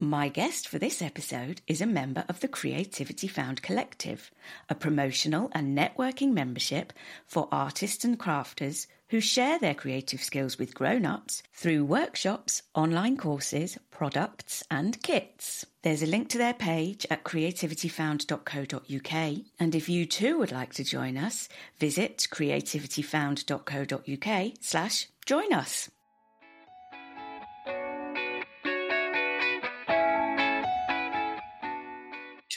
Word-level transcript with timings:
My 0.00 0.28
guest 0.28 0.68
for 0.68 0.78
this 0.78 1.02
episode 1.02 1.60
is 1.66 1.80
a 1.80 1.86
member 1.86 2.24
of 2.28 2.38
the 2.38 2.46
Creativity 2.46 3.26
Found 3.26 3.62
Collective, 3.62 4.30
a 4.68 4.76
promotional 4.76 5.50
and 5.50 5.76
networking 5.76 6.32
membership 6.32 6.92
for 7.26 7.48
artists 7.50 8.04
and 8.04 8.16
crafters 8.16 8.86
who 9.08 9.20
share 9.20 9.58
their 9.58 9.74
creative 9.74 10.22
skills 10.22 10.56
with 10.56 10.72
grown 10.72 11.04
ups 11.04 11.42
through 11.52 11.84
workshops, 11.84 12.62
online 12.76 13.16
courses, 13.16 13.76
products, 13.90 14.62
and 14.70 15.02
kits. 15.02 15.66
There's 15.82 16.04
a 16.04 16.06
link 16.06 16.28
to 16.28 16.38
their 16.38 16.54
page 16.54 17.04
at 17.10 17.24
creativityfound.co.uk, 17.24 19.42
and 19.58 19.74
if 19.74 19.88
you 19.88 20.06
too 20.06 20.38
would 20.38 20.52
like 20.52 20.74
to 20.74 20.84
join 20.84 21.16
us, 21.16 21.48
visit 21.76 22.28
creativityfound.co.uk 22.30 24.52
slash 24.60 25.08
join 25.26 25.52
us. 25.52 25.90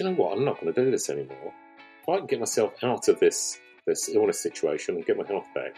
You 0.02 0.10
know 0.10 0.16
what? 0.16 0.36
I'm 0.36 0.44
not 0.44 0.60
going 0.60 0.74
to 0.74 0.84
do 0.84 0.90
this 0.90 1.12
anymore. 1.12 1.54
If 2.02 2.10
I 2.10 2.18
can 2.18 2.26
get 2.26 2.40
myself 2.40 2.74
out 2.84 3.08
of 3.08 3.20
this 3.20 3.60
this 3.86 4.10
illness 4.10 4.40
situation 4.40 4.96
and 4.96 5.06
get 5.06 5.18
my 5.18 5.28
health 5.28 5.46
back, 5.54 5.76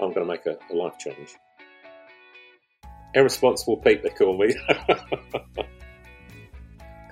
I'm 0.00 0.12
going 0.12 0.26
to 0.26 0.32
make 0.32 0.46
a, 0.46 0.56
a 0.72 0.74
life 0.74 0.98
change. 0.98 1.36
Irresponsible 3.14 3.76
Pete, 3.76 4.02
they 4.02 4.08
call 4.18 4.36
me. 4.36 4.54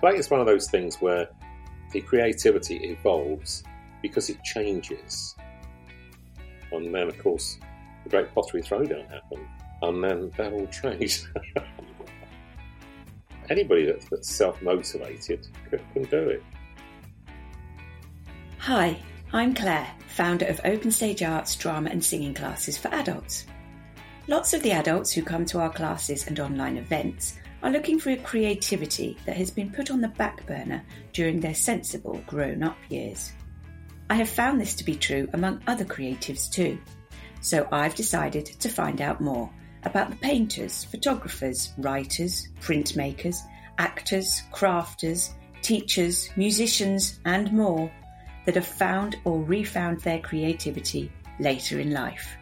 Clay 0.01 0.17
is 0.17 0.31
one 0.31 0.41
of 0.41 0.47
those 0.47 0.69
things 0.71 0.97
where 0.97 1.29
the 1.93 2.01
creativity 2.01 2.77
evolves 2.79 3.63
because 4.03 4.29
it 4.29 4.43
changes. 4.43 5.37
And 6.73 6.93
then, 6.93 7.09
of 7.09 7.19
course, 7.19 7.59
the 8.05 8.11
Great 8.11 8.35
Pottery 8.35 8.63
Throwdown 8.63 9.09
happened, 9.09 9.47
and 9.83 10.03
then 10.03 10.33
that 10.37 10.53
all 10.53 10.67
changed. 10.69 11.29
anybody 13.51 13.85
that's, 13.85 14.09
that's 14.09 14.31
self 14.31 14.63
motivated 14.63 15.47
can, 15.69 15.81
can 15.93 16.05
do 16.05 16.29
it. 16.31 16.43
Hi, 18.59 18.99
I'm 19.33 19.55
Claire, 19.55 19.91
founder 20.09 20.47
of 20.47 20.61
Open 20.65 20.91
Stage 20.91 21.23
Arts 21.23 21.57
drama 21.57 21.91
and 21.91 22.03
singing 22.03 22.35
classes 22.35 22.79
for 22.79 22.89
adults. 22.89 23.47
Lots 24.29 24.55
of 24.55 24.63
the 24.63 24.73
adults 24.73 25.13
who 25.13 25.23
come 25.23 25.45
to 25.47 25.59
our 25.59 25.73
classes 25.73 26.27
and 26.27 26.39
online 26.39 26.77
events 26.77 27.37
are 27.63 27.71
looking 27.71 27.99
for 27.99 28.11
a 28.11 28.17
creativity 28.17 29.19
that 29.27 29.37
has 29.37 29.51
been 29.51 29.71
put 29.71 29.91
on 29.91 30.01
the 30.01 30.09
back 30.09 30.47
burner 30.47 30.83
during 31.13 31.41
their 31.41 31.55
sensible 31.55 32.23
grown 32.27 32.63
up 32.63 32.77
years. 32.89 33.33
I 34.09 34.15
have 34.15 34.29
found 34.29 34.61
this 34.61 34.75
to 34.77 34.85
be 34.85 34.95
true 34.95 35.29
among 35.33 35.63
other 35.67 35.85
creatives 35.85 36.51
too, 36.51 36.79
so 37.41 37.67
I've 37.71 37.95
decided 37.95 38.47
to 38.47 38.69
find 38.69 39.01
out 39.01 39.21
more 39.21 39.51
about 39.85 40.11
the 40.11 40.17
painters, 40.17 40.85
photographers, 40.85 41.73
writers, 41.79 42.49
printmakers, 42.61 43.39
actors, 43.79 44.43
crafters, 44.53 45.31
teachers, 45.63 46.31
musicians, 46.37 47.21
and 47.25 47.53
more 47.53 47.91
that 48.47 48.55
have 48.55 48.67
found 48.67 49.17
or 49.25 49.43
refound 49.43 50.01
their 50.01 50.21
creativity 50.21 51.11
later 51.39 51.81
in 51.81 51.93
life. 51.93 52.37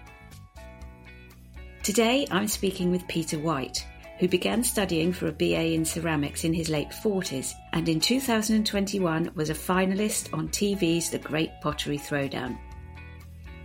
Today 1.82 2.26
I'm 2.30 2.48
speaking 2.48 2.90
with 2.90 3.06
Peter 3.08 3.38
White, 3.38 3.86
who 4.18 4.28
began 4.28 4.64
studying 4.64 5.12
for 5.12 5.28
a 5.28 5.32
BA 5.32 5.72
in 5.72 5.84
ceramics 5.84 6.44
in 6.44 6.52
his 6.52 6.68
late 6.68 6.90
40s 6.90 7.54
and 7.72 7.88
in 7.88 8.00
2021 8.00 9.30
was 9.34 9.48
a 9.48 9.54
finalist 9.54 10.32
on 10.36 10.48
TV's 10.48 11.10
The 11.10 11.18
Great 11.18 11.50
Pottery 11.62 11.98
Throwdown. 11.98 12.58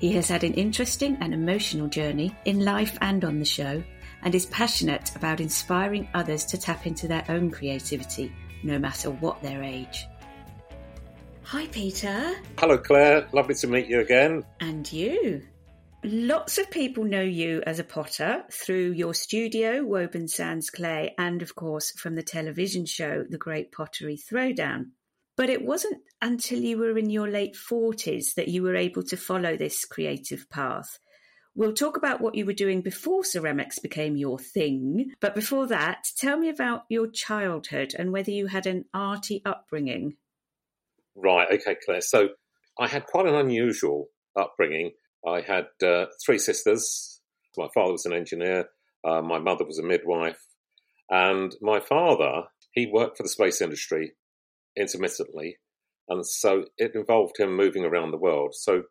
He 0.03 0.11
has 0.15 0.27
had 0.27 0.43
an 0.43 0.55
interesting 0.55 1.17
and 1.21 1.33
emotional 1.33 1.87
journey 1.87 2.35
in 2.43 2.65
life 2.65 2.97
and 2.99 3.23
on 3.23 3.39
the 3.39 3.45
show, 3.45 3.81
and 4.23 4.35
is 4.35 4.45
passionate 4.47 5.15
about 5.15 5.39
inspiring 5.39 6.09
others 6.13 6.43
to 6.47 6.57
tap 6.57 6.85
into 6.85 7.07
their 7.07 7.23
own 7.29 7.49
creativity, 7.49 8.29
no 8.63 8.77
matter 8.77 9.11
what 9.11 9.41
their 9.41 9.63
age. 9.63 10.05
Hi, 11.43 11.67
Peter. 11.67 12.33
Hello, 12.57 12.77
Claire. 12.77 13.29
Lovely 13.31 13.55
to 13.55 13.67
meet 13.67 13.87
you 13.87 14.01
again. 14.01 14.43
And 14.59 14.91
you. 14.91 15.41
Lots 16.03 16.57
of 16.57 16.69
people 16.69 17.05
know 17.05 17.21
you 17.21 17.63
as 17.65 17.79
a 17.79 17.85
potter 17.85 18.43
through 18.51 18.91
your 18.91 19.13
studio, 19.13 19.85
Woburn 19.85 20.27
Sands 20.27 20.69
Clay, 20.69 21.15
and 21.17 21.41
of 21.41 21.55
course 21.55 21.91
from 21.91 22.15
the 22.15 22.23
television 22.23 22.85
show, 22.85 23.23
The 23.29 23.37
Great 23.37 23.71
Pottery 23.71 24.17
Throwdown. 24.17 24.87
But 25.37 25.49
it 25.49 25.63
wasn't 25.63 26.01
until 26.23 26.59
you 26.59 26.77
were 26.77 26.97
in 26.97 27.09
your 27.09 27.27
late 27.27 27.53
40s 27.53 28.35
that 28.35 28.47
you 28.47 28.63
were 28.63 28.77
able 28.77 29.03
to 29.03 29.17
follow 29.17 29.57
this 29.57 29.83
creative 29.83 30.49
path. 30.49 30.97
We'll 31.53 31.73
talk 31.73 31.97
about 31.97 32.21
what 32.21 32.33
you 32.33 32.45
were 32.45 32.53
doing 32.53 32.81
before 32.81 33.25
ceramics 33.25 33.77
became 33.77 34.15
your 34.15 34.39
thing. 34.39 35.11
But 35.19 35.35
before 35.35 35.67
that, 35.67 36.05
tell 36.17 36.37
me 36.37 36.47
about 36.47 36.83
your 36.87 37.07
childhood 37.07 37.93
and 37.99 38.13
whether 38.13 38.31
you 38.31 38.47
had 38.47 38.65
an 38.65 38.85
arty 38.93 39.41
upbringing. 39.45 40.15
Right, 41.13 41.47
okay, 41.51 41.75
Claire. 41.85 41.99
So 41.99 42.29
I 42.79 42.87
had 42.87 43.05
quite 43.05 43.27
an 43.27 43.35
unusual 43.35 44.07
upbringing. 44.33 44.91
I 45.27 45.41
had 45.41 45.67
uh, 45.85 46.05
three 46.25 46.39
sisters. 46.39 47.19
My 47.57 47.67
father 47.73 47.91
was 47.91 48.05
an 48.05 48.13
engineer, 48.13 48.69
uh, 49.03 49.21
my 49.21 49.39
mother 49.39 49.65
was 49.65 49.77
a 49.77 49.83
midwife, 49.83 50.43
and 51.09 51.53
my 51.61 51.81
father, 51.81 52.45
he 52.71 52.87
worked 52.87 53.17
for 53.17 53.23
the 53.23 53.29
space 53.29 53.61
industry 53.61 54.13
intermittently. 54.75 55.57
And 56.09 56.25
so 56.25 56.65
it 56.77 56.95
involved 56.95 57.37
him 57.39 57.55
moving 57.55 57.85
around 57.85 58.11
the 58.11 58.17
world. 58.17 58.53
So 58.55 58.83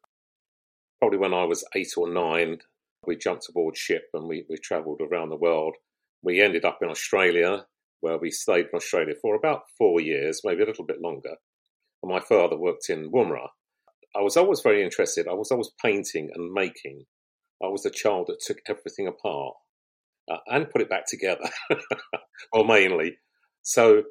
probably 1.01 1.19
when 1.19 1.35
I 1.35 1.45
was 1.45 1.65
eight 1.75 1.93
or 1.97 2.13
nine, 2.13 2.59
we 3.07 3.17
jumped 3.17 3.49
aboard 3.49 3.77
ship 3.77 4.05
and 4.15 4.29
we, 4.29 4.45
we 4.49 4.57
travelled 4.57 5.01
around 5.01 5.29
the 5.29 5.37
world. 5.37 5.75
We 6.23 6.41
ended 6.41 6.65
up 6.65 6.79
in 6.81 6.89
Australia, 6.89 7.67
where 8.01 8.19
we 8.19 8.31
stayed 8.31 8.67
in 8.67 8.77
Australia 8.77 9.15
for 9.21 9.35
about 9.35 9.63
four 9.77 10.01
years, 10.01 10.41
maybe 10.45 10.63
a 10.63 10.67
little 10.67 10.87
bit 10.87 11.01
longer. 11.01 11.37
And 12.03 12.13
my 12.13 12.21
father 12.21 12.57
worked 12.57 12.89
in 12.89 13.11
Woomera. 13.11 13.49
I 14.15 14.21
was 14.21 14.37
always 14.37 14.61
very 14.61 14.83
interested. 14.83 15.27
I 15.29 15.35
was 15.35 15.51
always 15.51 15.71
painting 15.83 16.31
and 16.35 16.53
making. 16.53 17.05
I 17.63 17.69
was 17.69 17.83
the 17.83 17.91
child 17.91 18.27
that 18.29 18.41
took 18.41 18.59
everything 18.69 19.07
apart 19.07 19.55
uh, 20.31 20.39
and 20.47 20.71
put 20.71 20.83
it 20.83 20.91
back 20.91 21.07
together, 21.07 21.49
or 22.53 22.65
mainly. 22.65 23.19
So 23.63 24.03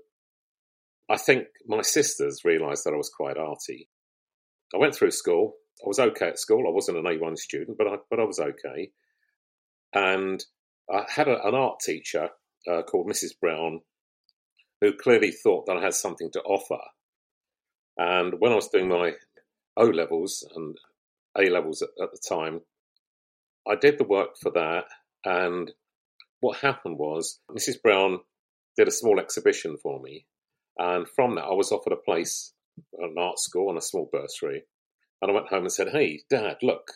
I 1.11 1.17
think 1.17 1.47
my 1.67 1.81
sisters 1.81 2.45
realised 2.45 2.85
that 2.85 2.93
I 2.93 2.97
was 2.97 3.09
quite 3.09 3.37
arty. 3.37 3.89
I 4.73 4.77
went 4.77 4.95
through 4.95 5.11
school. 5.11 5.55
I 5.83 5.87
was 5.87 5.99
okay 5.99 6.29
at 6.29 6.39
school. 6.39 6.65
I 6.65 6.71
wasn't 6.71 6.99
an 6.99 7.03
A1 7.03 7.37
student, 7.37 7.77
but 7.77 7.87
I, 7.87 7.97
but 8.09 8.21
I 8.21 8.23
was 8.23 8.39
okay. 8.39 8.91
And 9.93 10.41
I 10.89 11.03
had 11.09 11.27
a, 11.27 11.45
an 11.45 11.53
art 11.53 11.81
teacher 11.81 12.29
uh, 12.71 12.83
called 12.83 13.09
Mrs. 13.09 13.31
Brown 13.41 13.81
who 14.79 14.93
clearly 14.93 15.31
thought 15.31 15.65
that 15.65 15.75
I 15.75 15.81
had 15.81 15.93
something 15.93 16.31
to 16.31 16.41
offer. 16.43 16.79
And 17.97 18.35
when 18.39 18.53
I 18.53 18.55
was 18.55 18.69
doing 18.69 18.87
my 18.87 19.11
O 19.75 19.83
levels 19.83 20.47
and 20.55 20.77
A 21.37 21.49
levels 21.49 21.81
at, 21.81 21.89
at 22.01 22.11
the 22.11 22.21
time, 22.27 22.61
I 23.67 23.75
did 23.75 23.97
the 23.97 24.05
work 24.05 24.37
for 24.41 24.51
that. 24.51 24.85
And 25.25 25.71
what 26.39 26.59
happened 26.59 26.97
was 26.97 27.41
Mrs. 27.51 27.81
Brown 27.83 28.19
did 28.77 28.87
a 28.87 28.91
small 28.91 29.19
exhibition 29.19 29.75
for 29.75 30.01
me 30.01 30.25
and 30.81 31.07
from 31.07 31.35
that, 31.35 31.43
I 31.43 31.53
was 31.53 31.71
offered 31.71 31.93
a 31.93 31.95
place 31.95 32.53
at 32.97 33.07
an 33.07 33.15
art 33.15 33.37
school 33.37 33.69
on 33.69 33.77
a 33.77 33.81
small 33.81 34.09
bursary. 34.11 34.63
And 35.21 35.29
I 35.29 35.33
went 35.33 35.49
home 35.49 35.61
and 35.61 35.71
said, 35.71 35.89
Hey, 35.89 36.21
Dad, 36.27 36.57
look, 36.63 36.91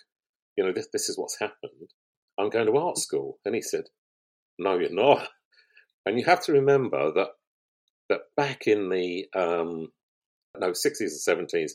you 0.57 0.63
know, 0.63 0.71
this, 0.73 0.87
this 0.91 1.07
is 1.07 1.19
what's 1.19 1.39
happened. 1.39 1.91
I'm 2.39 2.49
going 2.49 2.65
to 2.65 2.77
art 2.77 2.97
school. 2.97 3.37
And 3.45 3.53
he 3.53 3.61
said, 3.61 3.83
No, 4.59 4.77
you're 4.77 4.89
not. 4.89 5.27
And 6.07 6.19
you 6.19 6.25
have 6.25 6.41
to 6.41 6.51
remember 6.51 7.11
that 7.13 7.29
that 8.09 8.19
back 8.37 8.67
in 8.67 8.89
the 8.89 9.25
um, 9.35 9.87
no 10.55 10.69
60s 10.69 10.99
and 10.99 11.47
70s, 11.49 11.71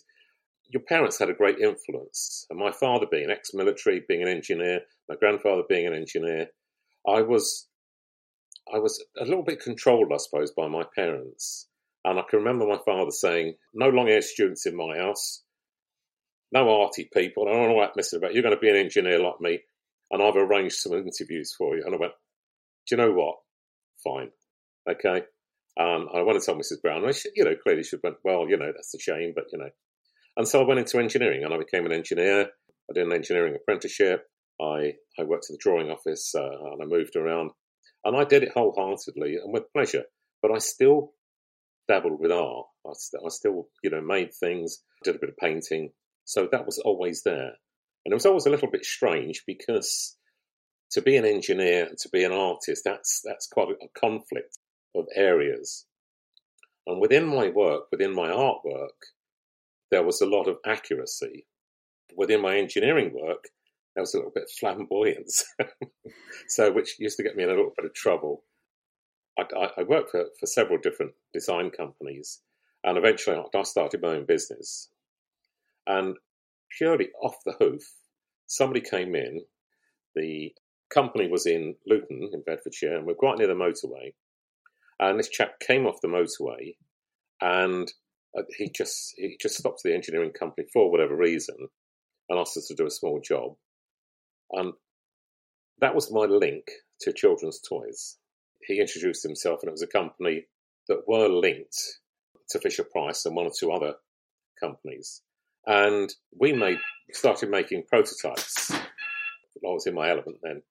your 0.69 0.83
parents 0.83 1.19
had 1.19 1.31
a 1.31 1.35
great 1.35 1.59
influence. 1.59 2.47
And 2.49 2.57
my 2.57 2.71
father 2.71 3.07
being 3.11 3.29
ex-military, 3.29 4.05
being 4.09 4.23
an 4.23 4.29
engineer, 4.29 4.83
my 5.09 5.17
grandfather 5.17 5.63
being 5.69 5.85
an 5.89 5.95
engineer, 5.95 6.47
I 7.05 7.23
was 7.23 7.67
I 8.73 8.79
was 8.79 9.05
a 9.19 9.25
little 9.25 9.43
bit 9.43 9.61
controlled, 9.61 10.13
I 10.15 10.19
suppose, 10.19 10.53
by 10.53 10.69
my 10.69 10.85
parents. 10.95 11.67
And 12.05 12.19
I 12.19 12.23
can 12.29 12.41
remember 12.41 12.67
my 12.67 12.79
father 12.85 13.11
saying, 13.11 13.55
No 13.75 13.89
long 13.89 14.07
hair 14.07 14.23
students 14.23 14.67
in 14.67 14.77
my 14.77 14.97
house, 14.99 15.43
no 16.53 16.83
arty 16.83 17.09
people. 17.13 17.47
I 17.49 17.53
don't 17.53 17.69
know 17.69 17.75
what 17.75 17.97
messing 17.97 18.19
about. 18.19 18.35
You're 18.35 18.43
going 18.43 18.55
to 18.55 18.61
be 18.61 18.71
an 18.71 18.77
engineer 18.77 19.21
like 19.21 19.41
me. 19.41 19.61
And 20.11 20.23
I've 20.23 20.37
arranged 20.37 20.77
some 20.77 20.93
interviews 20.93 21.55
for 21.57 21.77
you. 21.77 21.85
And 21.85 21.95
I 21.95 21.99
went, 21.99 22.13
Do 22.89 22.97
you 22.97 23.03
know 23.03 23.13
what? 23.13 23.37
Fine. 24.03 24.31
Okay. 24.89 25.25
Um, 25.79 26.09
I 26.13 26.23
went 26.23 26.37
and 26.37 26.45
told 26.45 26.59
Mrs. 26.59 26.83
Brown. 26.83 27.07
I 27.07 27.13
should, 27.13 27.33
you 27.37 27.45
know, 27.45 27.55
clearly 27.63 27.85
she 27.85 27.97
went, 28.03 28.17
Well, 28.25 28.49
you 28.49 28.57
know, 28.57 28.73
that's 28.75 28.95
a 28.95 28.99
shame, 28.99 29.33
but, 29.35 29.45
you 29.53 29.59
know. 29.59 29.71
And 30.37 30.49
so 30.49 30.61
I 30.61 30.67
went 30.67 30.81
into 30.81 30.99
engineering 30.99 31.45
and 31.45 31.53
I 31.55 31.59
became 31.59 31.87
an 31.87 31.93
engineer. 31.93 32.49
I 32.91 32.93
did 32.95 33.07
an 33.07 33.13
engineering 33.13 33.55
apprenticeship. 33.55 34.27
I, 34.61 34.95
I 35.19 35.23
worked 35.25 35.47
in 35.49 35.55
the 35.55 35.61
drawing 35.61 35.91
office 35.91 36.35
uh, 36.35 36.73
and 36.73 36.83
I 36.83 36.87
moved 36.87 37.15
around. 37.15 37.51
And 38.05 38.17
I 38.17 38.25
did 38.25 38.43
it 38.43 38.53
wholeheartedly 38.55 39.37
and 39.37 39.53
with 39.53 39.73
pleasure. 39.73 40.05
But 40.43 40.53
I 40.53 40.59
still 40.59 41.13
dabbled 41.91 42.21
with 42.21 42.31
art. 42.31 42.67
I, 42.87 42.93
st- 42.95 43.23
I 43.27 43.29
still, 43.31 43.69
you 43.83 43.91
know, 43.91 44.01
made 44.01 44.33
things, 44.33 44.83
did 45.03 45.17
a 45.17 45.19
bit 45.19 45.31
of 45.31 45.37
painting. 45.37 45.91
So 46.25 46.49
that 46.53 46.65
was 46.65 46.79
always 46.79 47.25
there. 47.25 47.53
And 48.05 48.13
it 48.13 48.15
was 48.15 48.27
always 48.27 48.47
a 48.47 48.51
little 48.51 48.71
bit 48.71 48.85
strange 48.85 49.43
because 49.45 50.17
to 50.93 51.03
be 51.03 51.17
an 51.17 51.25
engineer 51.25 51.89
to 51.99 52.09
be 52.11 52.23
an 52.25 52.33
artist, 52.33 52.83
that's 52.85 53.21
that's 53.25 53.49
quite 53.49 53.69
a 53.71 54.01
conflict 54.01 54.57
of 54.95 55.07
areas. 55.17 55.87
And 56.87 57.01
within 57.01 57.27
my 57.27 57.49
work, 57.51 57.85
within 57.91 58.15
my 58.15 58.29
artwork, 58.29 58.99
there 59.91 60.05
was 60.05 60.21
a 60.21 60.27
lot 60.27 60.47
of 60.47 60.59
accuracy. 60.65 61.47
Within 62.17 62.41
my 62.41 62.57
engineering 62.57 63.13
work, 63.13 63.49
there 63.95 64.03
was 64.03 64.15
a 64.15 64.19
little 64.19 64.33
bit 64.33 64.45
of 64.45 64.51
flamboyance, 64.59 65.45
so 66.49 66.73
which 66.73 66.99
used 66.99 67.17
to 67.17 67.23
get 67.23 67.37
me 67.37 67.43
in 67.43 67.51
a 67.51 67.53
little 67.53 67.73
bit 67.77 67.87
of 67.87 67.95
trouble. 67.95 68.45
I, 69.39 69.71
I, 69.79 69.83
worked 69.85 70.11
for, 70.11 70.27
for 70.39 70.47
several 70.47 70.79
different 70.79 71.13
design 71.33 71.71
companies, 71.71 72.41
and 72.85 72.99
eventually 72.99 73.37
I 73.55 73.63
started 73.63 74.03
my 74.03 74.17
own 74.17 74.27
business. 74.27 74.91
And 75.87 76.17
purely 76.77 77.09
off 77.23 77.37
the 77.45 77.55
hoof, 77.59 77.83
somebody 78.47 78.81
came 78.81 79.15
in. 79.15 79.43
The 80.15 80.53
company 80.93 81.29
was 81.29 81.47
in 81.47 81.77
Luton 81.87 82.31
in 82.33 82.43
Bedfordshire, 82.45 82.97
and 82.97 83.07
we're 83.07 83.15
quite 83.15 83.39
near 83.39 83.47
the 83.47 83.55
motorway. 83.55 84.13
And 84.99 85.19
this 85.19 85.29
chap 85.29 85.61
came 85.61 85.87
off 85.87 86.03
the 86.03 86.09
motorway, 86.09 86.75
and 87.41 87.91
uh, 88.37 88.43
he 88.57 88.71
just 88.71 89.15
he 89.17 89.37
just 89.41 89.57
stopped 89.57 89.81
the 89.83 89.95
engineering 89.95 90.33
company 90.39 90.67
for 90.73 90.91
whatever 90.91 91.17
reason, 91.17 91.57
and 92.29 92.39
asked 92.39 92.57
us 92.57 92.67
to 92.67 92.75
do 92.75 92.87
a 92.87 92.91
small 92.91 93.21
job. 93.21 93.55
And 94.53 94.73
that 95.81 95.95
was 95.95 96.13
my 96.13 96.27
link 96.27 96.65
to 97.03 97.13
children's 97.13 97.61
toys. 97.61 98.19
He 98.67 98.81
introduced 98.81 99.23
himself, 99.23 99.61
and 99.63 99.69
it 99.69 99.73
was 99.73 99.83
a 99.83 99.87
company 99.87 100.47
that 100.89 101.09
were 101.09 101.29
linked 101.29 101.99
to 102.51 102.59
Fisher 102.59 102.85
Price 102.85 103.25
and 103.25 103.35
one 103.35 103.47
or 103.47 103.53
two 103.59 103.73
other 103.73 103.95
companies. 104.59 105.23
And 105.67 106.13
we 106.39 106.53
made 106.53 106.79
started 107.13 107.51
making 107.51 107.85
prototypes. 107.89 108.71
I 108.71 108.79
was 109.63 109.87
in 109.87 109.95
my 109.95 110.09
element 110.11 110.39
then. 110.43 110.63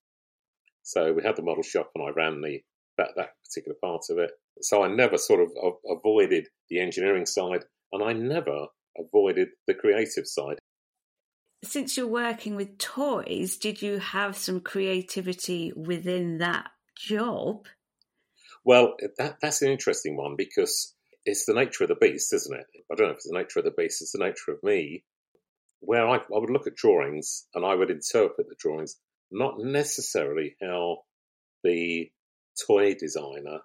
So 0.83 1.13
we 1.13 1.24
had 1.24 1.36
the 1.36 1.44
model 1.44 1.63
shop, 1.63 1.91
and 1.95 2.03
I 2.03 2.12
ran 2.12 2.41
the 2.41 2.62
that 2.97 3.12
that 3.15 3.36
particular 3.45 3.77
part 3.81 4.03
of 4.09 4.18
it. 4.18 4.31
So 4.62 4.83
I 4.83 4.88
never 4.88 5.18
sort 5.18 5.41
of 5.41 5.51
avoided 5.89 6.47
the 6.69 6.80
engineering 6.80 7.25
side, 7.25 7.63
and 7.91 8.03
I 8.03 8.13
never 8.13 8.68
avoided 8.97 9.50
the 9.68 9.74
creative 9.74 10.27
side. 10.27 10.57
Since 11.63 11.97
you're 11.97 12.07
working 12.07 12.56
with 12.56 12.77
toys, 12.77 13.57
did 13.57 13.81
you 13.81 14.00
have 14.00 14.36
some 14.36 14.62
creativity 14.62 15.71
within 15.75 16.39
that 16.39 16.71
job? 16.97 17.68
Well, 18.65 18.95
that, 19.17 19.38
that's 19.41 19.61
an 19.61 19.71
interesting 19.71 20.17
one 20.17 20.35
because 20.38 20.94
it's 21.25 21.45
the 21.45 21.53
nature 21.53 21.83
of 21.83 21.89
the 21.89 21.95
beast, 21.95 22.33
isn't 22.33 22.59
it? 22.59 22.65
I 22.91 22.95
don't 22.95 23.07
know 23.07 23.11
if 23.11 23.17
it's 23.17 23.29
the 23.29 23.38
nature 23.38 23.59
of 23.59 23.65
the 23.65 23.71
beast, 23.71 24.01
it's 24.01 24.11
the 24.11 24.23
nature 24.23 24.51
of 24.51 24.63
me, 24.63 25.03
where 25.79 26.07
I, 26.07 26.17
I 26.17 26.21
would 26.29 26.50
look 26.50 26.67
at 26.67 26.75
drawings 26.75 27.47
and 27.53 27.65
I 27.65 27.75
would 27.75 27.89
interpret 27.89 28.47
the 28.50 28.56
drawings, 28.59 28.97
not 29.31 29.59
necessarily 29.59 30.56
how 30.61 31.00
the 31.63 32.11
toy 32.67 32.95
designer 32.95 33.59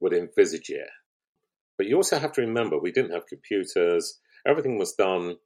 would 0.00 0.12
envisage 0.12 0.70
it. 0.70 0.88
But 1.78 1.86
you 1.86 1.96
also 1.96 2.18
have 2.18 2.32
to 2.32 2.42
remember 2.42 2.78
we 2.78 2.92
didn't 2.92 3.12
have 3.12 3.26
computers, 3.26 4.18
everything 4.46 4.78
was 4.78 4.94
done 4.94 5.36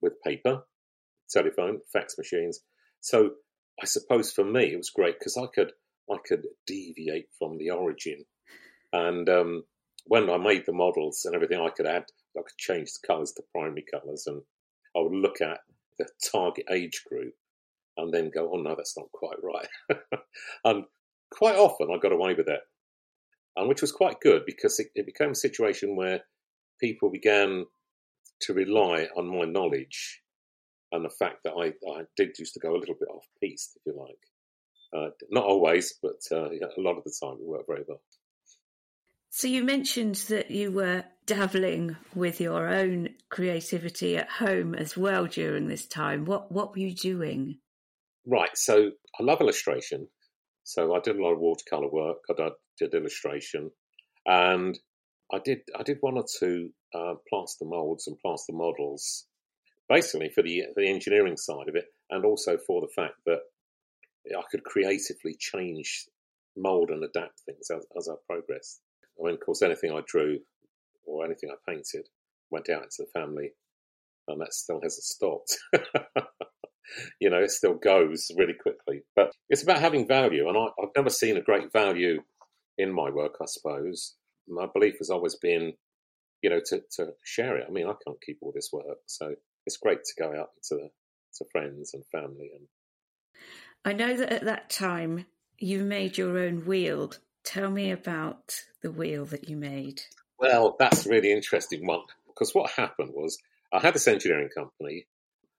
with 0.00 0.22
paper, 0.22 0.62
telephone, 1.30 1.80
fax 1.92 2.16
machines. 2.16 2.60
So 3.00 3.32
I 3.80 3.86
suppose 3.86 4.32
for 4.32 4.44
me 4.44 4.72
it 4.72 4.76
was 4.76 4.90
great 4.90 5.18
because 5.18 5.36
I 5.36 5.46
could 5.54 5.72
I 6.10 6.16
could 6.26 6.44
deviate 6.66 7.26
from 7.38 7.58
the 7.58 7.70
origin. 7.70 8.24
And 8.92 9.28
um, 9.28 9.64
when 10.06 10.30
I 10.30 10.38
made 10.38 10.64
the 10.66 10.72
models 10.72 11.22
and 11.24 11.34
everything, 11.34 11.60
I 11.60 11.70
could 11.70 11.86
add, 11.86 12.04
I 12.36 12.40
could 12.40 12.58
change 12.58 12.90
the 12.92 13.06
colours 13.06 13.32
to 13.32 13.42
primary 13.52 13.84
colours, 13.90 14.24
and 14.26 14.42
I 14.96 15.00
would 15.00 15.12
look 15.12 15.40
at 15.40 15.58
the 15.98 16.08
target 16.32 16.66
age 16.70 17.02
group 17.08 17.34
and 17.96 18.12
then 18.12 18.30
go, 18.34 18.50
oh 18.52 18.60
no, 18.60 18.74
that's 18.76 18.96
not 18.96 19.10
quite 19.12 19.36
right. 19.42 19.68
and 20.64 20.84
quite 21.30 21.56
often 21.56 21.88
I 21.92 21.98
got 21.98 22.12
away 22.12 22.34
with 22.34 22.48
it, 22.48 22.60
and 23.56 23.68
which 23.68 23.82
was 23.82 23.92
quite 23.92 24.20
good 24.20 24.42
because 24.46 24.78
it, 24.78 24.88
it 24.94 25.06
became 25.06 25.32
a 25.32 25.36
situation 25.36 25.96
where 25.96 26.20
people 26.80 27.10
began 27.10 27.66
to 28.42 28.54
rely 28.54 29.08
on 29.16 29.26
my 29.26 29.44
knowledge 29.44 30.22
and 30.92 31.04
the 31.04 31.10
fact 31.10 31.38
that 31.44 31.52
I, 31.52 31.72
I 31.90 32.02
did 32.16 32.38
used 32.38 32.54
to 32.54 32.60
go 32.60 32.74
a 32.74 32.78
little 32.78 32.94
bit 32.98 33.08
off 33.10 33.26
piste, 33.42 33.76
if 33.76 33.82
you 33.86 34.00
like. 34.00 34.18
Uh, 34.96 35.10
not 35.30 35.44
always, 35.44 35.94
but 36.02 36.20
uh, 36.32 36.50
yeah, 36.50 36.66
a 36.76 36.80
lot 36.80 36.96
of 36.96 37.04
the 37.04 37.12
time 37.22 37.36
it 37.40 37.46
worked 37.46 37.68
very 37.68 37.84
well. 37.86 38.00
So 39.30 39.46
you 39.46 39.62
mentioned 39.62 40.16
that 40.28 40.50
you 40.50 40.72
were 40.72 41.04
dabbling 41.26 41.96
with 42.14 42.40
your 42.40 42.68
own 42.68 43.10
creativity 43.28 44.16
at 44.16 44.30
home 44.30 44.74
as 44.74 44.96
well 44.96 45.26
during 45.26 45.68
this 45.68 45.86
time. 45.86 46.24
What 46.24 46.50
what 46.50 46.72
were 46.72 46.78
you 46.78 46.94
doing? 46.94 47.58
Right. 48.26 48.50
So 48.54 48.92
I 49.18 49.22
love 49.22 49.40
illustration. 49.40 50.08
So 50.64 50.94
I 50.94 51.00
did 51.00 51.16
a 51.16 51.22
lot 51.22 51.32
of 51.32 51.38
watercolor 51.38 51.88
work. 51.88 52.18
I 52.30 52.34
did, 52.34 52.52
did 52.78 52.94
illustration, 52.94 53.70
and 54.26 54.78
I 55.32 55.38
did 55.38 55.60
I 55.78 55.82
did 55.82 55.98
one 56.00 56.16
or 56.16 56.24
two 56.38 56.70
uh, 56.94 57.14
plaster 57.28 57.64
molds 57.64 58.06
and 58.06 58.18
plaster 58.18 58.52
models, 58.52 59.26
basically 59.88 60.30
for 60.34 60.42
the 60.42 60.64
for 60.74 60.80
the 60.80 60.88
engineering 60.88 61.36
side 61.36 61.68
of 61.68 61.74
it, 61.74 61.86
and 62.10 62.24
also 62.24 62.58
for 62.66 62.80
the 62.80 62.92
fact 62.94 63.16
that 63.26 63.40
I 64.36 64.42
could 64.50 64.64
creatively 64.64 65.36
change 65.38 66.06
mold 66.56 66.90
and 66.90 67.04
adapt 67.04 67.40
things 67.40 67.68
as, 67.70 67.84
as 67.96 68.08
I 68.08 68.14
progressed. 68.28 68.80
I 69.20 69.24
mean, 69.24 69.34
of 69.34 69.40
course, 69.40 69.62
anything 69.62 69.92
I 69.92 70.02
drew 70.06 70.38
or 71.06 71.24
anything 71.24 71.50
I 71.50 71.70
painted 71.70 72.08
went 72.50 72.68
out 72.68 72.84
into 72.84 72.96
the 73.00 73.20
family, 73.20 73.50
and 74.26 74.40
that 74.40 74.54
still 74.54 74.80
hasn't 74.82 75.04
stopped. 75.04 75.56
you 77.20 77.30
know, 77.30 77.38
it 77.38 77.50
still 77.50 77.74
goes 77.74 78.30
really 78.36 78.54
quickly. 78.54 79.02
But 79.16 79.32
it's 79.48 79.62
about 79.62 79.80
having 79.80 80.06
value, 80.06 80.48
and 80.48 80.56
I, 80.56 80.66
I've 80.82 80.94
never 80.96 81.10
seen 81.10 81.36
a 81.36 81.42
great 81.42 81.72
value 81.72 82.22
in 82.76 82.92
my 82.92 83.10
work. 83.10 83.36
I 83.40 83.46
suppose 83.46 84.14
my 84.48 84.66
belief 84.72 84.94
has 84.98 85.10
always 85.10 85.36
been, 85.36 85.74
you 86.42 86.50
know, 86.50 86.60
to, 86.66 86.82
to 86.96 87.12
share 87.24 87.56
it. 87.58 87.66
I 87.68 87.72
mean, 87.72 87.86
I 87.86 87.94
can't 88.06 88.20
keep 88.24 88.38
all 88.40 88.52
this 88.54 88.70
work, 88.72 88.98
so 89.06 89.34
it's 89.66 89.76
great 89.76 90.04
to 90.04 90.22
go 90.22 90.38
out 90.38 90.50
to 90.68 90.88
to 91.34 91.44
friends 91.52 91.92
and 91.94 92.04
family. 92.10 92.50
And 92.54 92.66
I 93.84 93.92
know 93.92 94.16
that 94.16 94.32
at 94.32 94.44
that 94.44 94.70
time 94.70 95.26
you 95.58 95.82
made 95.82 96.18
your 96.18 96.38
own 96.38 96.66
wheel 96.66 97.12
Tell 97.48 97.70
me 97.70 97.90
about 97.90 98.60
the 98.82 98.90
wheel 98.90 99.24
that 99.24 99.48
you 99.48 99.56
made. 99.56 100.02
Well, 100.38 100.76
that's 100.78 101.06
a 101.06 101.08
really 101.08 101.32
interesting 101.32 101.86
one 101.86 102.02
because 102.26 102.54
what 102.54 102.70
happened 102.72 103.12
was 103.14 103.38
I 103.72 103.80
had 103.80 103.94
this 103.94 104.06
engineering 104.06 104.50
company. 104.54 105.06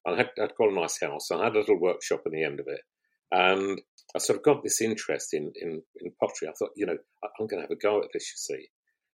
I 0.06 0.16
had 0.16 0.30
I'd 0.39 0.56
got 0.56 0.69
a 0.69 0.75
nice 0.75 1.00
house. 1.01 1.31
I 1.31 1.44
had 1.44 1.56
a 1.56 1.60
little 1.60 1.80
workshop 1.80 2.21
at 2.27 2.31
the 2.31 2.44
end 2.44 2.60
of 2.60 2.68
it, 2.68 2.81
and 3.31 3.81
I 4.16 4.19
sort 4.19 4.38
of 4.38 4.45
got 4.45 4.62
this 4.62 4.81
interest 4.81 5.33
in 5.33 5.51
in, 5.60 5.81
in 6.00 6.12
pottery. 6.19 6.48
I 6.48 6.54
thought, 6.54 6.74
you 6.75 6.86
know, 6.86 6.98
I'm 7.24 7.48
going 7.48 7.60
to 7.60 7.68
have 7.68 7.71
a 7.71 7.75
go 7.75 8.04
at 8.04 8.10
this. 8.13 8.31
You 8.33 8.56
see, 8.57 8.68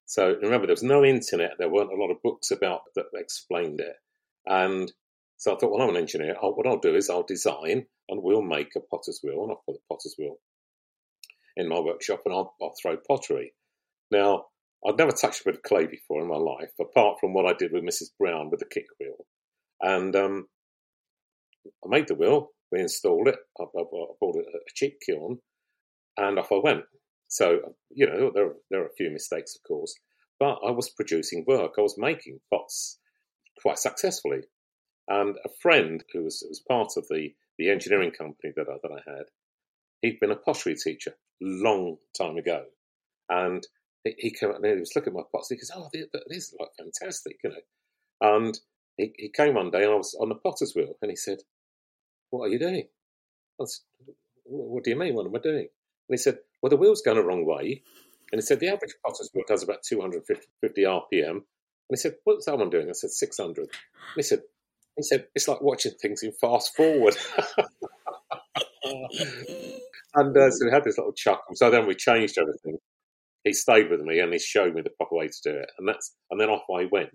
so 0.06 0.34
remember, 0.34 0.68
there 0.68 0.74
was 0.74 0.84
no 0.84 1.06
internet. 1.06 1.54
There 1.58 1.70
weren't 1.70 1.94
a 1.94 2.02
lot 2.02 2.12
of 2.12 2.22
books 2.22 2.52
about 2.52 2.82
that 2.96 3.06
explained 3.14 3.80
it, 3.80 3.96
and 4.46 4.92
so 5.38 5.54
I 5.54 5.58
thought, 5.58 5.72
well, 5.72 5.82
I'm 5.82 5.96
an 5.96 6.02
engineer. 6.02 6.36
I'll, 6.42 6.54
what 6.54 6.68
I'll 6.68 6.80
do 6.80 6.96
is 6.96 7.10
I'll 7.10 7.24
design 7.24 7.86
and 8.10 8.24
we'll 8.24 8.42
make 8.42 8.76
a 8.76 8.80
potter's 8.80 9.20
wheel, 9.24 9.44
and 9.44 9.52
I'll 9.52 9.62
call 9.66 9.76
it 9.76 9.82
potter's 9.90 10.16
wheel 10.18 10.38
in 11.58 11.70
my 11.70 11.80
workshop 11.80 12.22
and 12.26 12.34
I'll, 12.34 12.54
I'll 12.62 12.74
throw 12.82 12.98
pottery. 13.08 13.54
Now, 14.12 14.46
I'd 14.86 14.98
never 14.98 15.12
touched 15.12 15.42
a 15.42 15.46
bit 15.46 15.56
of 15.56 15.64
clay 15.64 15.88
before 15.88 16.22
in 16.22 16.28
my 16.28 16.38
life, 16.38 16.72
apart 16.80 17.18
from 17.20 17.34
what 17.34 17.46
I 17.46 17.54
did 17.54 17.72
with 17.72 17.84
Mrs. 17.84 18.10
Brown 18.20 18.50
with 18.50 18.60
the 18.60 18.66
kick 18.66 18.86
wheel. 19.00 19.26
And 19.82 20.16
um, 20.16 20.48
I 21.84 21.88
made 21.90 22.08
the 22.08 22.16
wheel, 22.16 22.50
we 22.72 22.82
installed 22.82 23.28
it, 23.28 23.38
I, 23.60 23.64
I, 23.64 23.82
I 23.82 23.84
bought 24.20 24.36
a, 24.36 24.40
a 24.40 24.74
cheap 24.76 24.98
kiln, 25.06 25.40
and 26.18 26.38
off 26.38 26.52
I 26.52 26.60
went. 26.64 26.84
So, 27.28 27.60
you 27.90 28.06
know, 28.06 28.32
there, 28.34 28.54
there 28.70 28.84
are 28.84 28.88
a 28.88 28.96
few 28.98 29.10
mistakes, 29.12 29.56
of 29.56 29.68
course, 29.68 29.96
but 30.40 30.60
I 30.66 30.72
was 30.72 30.92
producing 30.92 31.46
work. 31.48 31.74
I 31.78 31.82
was 31.82 31.96
making 31.98 32.40
pots 32.54 33.00
quite 33.62 33.80
successfully. 33.80 34.42
And 35.08 35.36
a 35.46 35.50
friend 35.62 36.04
who 36.14 36.24
was, 36.24 36.44
was 36.48 36.60
part 36.60 36.94
of 36.98 37.08
the, 37.10 37.34
the 37.58 37.70
engineering 37.70 38.12
company 38.12 38.54
that 38.56 38.68
I, 38.68 38.78
that 38.82 38.92
I 38.92 39.10
had, 39.10 39.26
he'd 40.02 40.20
been 40.20 40.32
a 40.32 40.36
pottery 40.36 40.76
teacher 40.76 41.16
long 41.42 41.98
time 42.18 42.38
ago, 42.38 42.66
and 43.30 43.66
he, 44.04 44.16
he 44.18 44.32
came 44.32 44.52
and 44.52 44.66
he 44.66 44.80
was 44.80 44.96
looking 44.96 45.14
at 45.14 45.18
my 45.18 45.24
pots. 45.32 45.50
He 45.50 45.56
goes, 45.56 45.72
"Oh, 45.76 45.90
these 46.28 46.54
look 46.60 46.72
fantastic," 46.78 47.38
you 47.44 47.50
know. 47.52 47.56
And 48.22 48.60
he, 48.98 49.14
he 49.18 49.30
came 49.30 49.56
one 49.56 49.72
day, 49.72 49.84
and 49.84 49.92
I 49.92 49.96
was 49.96 50.16
on 50.20 50.30
the 50.30 50.36
potter's 50.36 50.74
wheel, 50.76 50.96
and 51.02 51.12
he 51.12 51.18
said, 51.18 51.40
"What 52.30 52.46
are 52.46 52.50
you 52.50 52.60
doing?" 52.60 52.88
I 53.62 53.66
said, 53.66 54.16
"What 54.46 54.84
do 54.84 54.90
you 54.90 54.96
mean? 54.96 55.16
What 55.16 55.28
am 55.28 55.36
I 55.36 55.40
doing?" 55.40 55.68
And 56.08 56.14
he 56.14 56.18
said, 56.18 56.40
"Well, 56.62 56.70
the 56.70 56.78
wheel's 56.78 57.02
going 57.02 57.18
the 57.18 57.24
wrong 57.24 57.46
way." 57.46 57.84
And 58.32 58.42
he 58.42 58.46
said, 58.46 58.60
"The 58.60 58.70
average 58.70 58.96
potter's 59.06 59.30
wheel 59.34 59.46
does 59.48 59.64
about 59.64 59.84
250 59.84 60.82
RPM." 60.82 61.30
And 61.32 61.44
he 61.92 61.98
said, 61.98 62.16
"What's 62.24 62.46
that 62.46 62.58
one 62.58 62.70
doing?" 62.70 62.90
I 62.90 62.94
said, 62.94 63.12
"600." 63.12 63.60
And 63.60 63.70
he 64.16 64.24
said, 64.24 64.42
"He 64.96 65.04
said 65.04 65.28
it's 65.36 65.48
like 65.48 65.62
watching 65.62 65.94
things 66.02 66.24
in 66.24 66.32
fast 66.34 66.76
forward." 66.76 67.16
And 70.16 70.36
uh, 70.36 70.50
so 70.50 70.66
we 70.66 70.72
had 70.72 70.84
this 70.86 70.98
little 70.98 71.14
chuckle. 71.14 71.56
So 71.56 71.70
then 71.70 71.86
we 71.86 71.94
changed 71.94 72.38
everything. 72.38 72.78
He 73.44 73.54
stayed 73.54 73.92
with 73.92 74.00
me 74.02 74.20
and 74.20 74.32
he 74.32 74.40
showed 74.40 74.74
me 74.74 74.82
the 74.82 74.90
proper 74.92 75.16
way 75.16 75.28
to 75.28 75.42
do 75.44 75.52
it, 75.52 75.70
and 75.78 75.88
that's 75.88 76.16
and 76.32 76.40
then 76.40 76.50
off 76.50 76.64
I 76.74 76.86
went. 76.92 77.10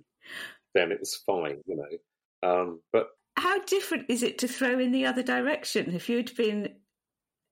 Then 0.75 0.92
it 0.92 1.00
was 1.00 1.20
fine, 1.26 1.60
you 1.66 1.76
know. 1.76 2.49
Um, 2.49 2.80
but 2.92 3.06
how 3.37 3.58
different 3.64 4.06
is 4.08 4.22
it 4.22 4.38
to 4.38 4.49
throw 4.49 4.78
in 4.78 4.92
the 4.92 5.06
other 5.06 5.22
direction? 5.22 5.94
If 5.94 6.08
you'd 6.08 6.37
been 6.37 6.75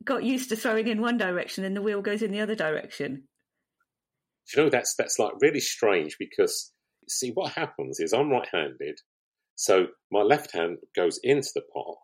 got 0.05 0.23
used 0.23 0.51
to 0.51 0.57
throwing 0.57 0.87
in 0.87 1.01
one 1.01 1.17
direction, 1.17 1.65
and 1.65 1.77
the 1.77 1.83
wheel 1.83 2.03
goes 2.03 2.23
in 2.23 2.31
the 2.31 2.41
other 2.41 2.55
direction. 2.55 3.25
you 4.55 4.63
know 4.63 4.71
that's 4.71 4.95
that's 4.97 5.19
like 5.19 5.33
really 5.41 5.61
strange 5.61 6.17
because 6.19 6.73
see 7.09 7.31
what 7.31 7.53
happens 7.53 7.99
is 8.01 8.13
I'm 8.13 8.31
right-handed, 8.31 9.01
so 9.59 9.89
my 10.13 10.23
left 10.23 10.53
hand 10.53 10.79
goes 10.95 11.19
into 11.25 11.49
the 11.53 11.63
pot, 11.75 11.97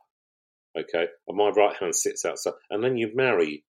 okay, 0.77 1.07
and 1.29 1.37
my 1.37 1.51
right 1.51 1.77
hand 1.79 1.95
sits 1.95 2.25
outside, 2.25 2.55
and 2.69 2.83
then 2.83 2.97
you 2.97 3.13
marry 3.15 3.65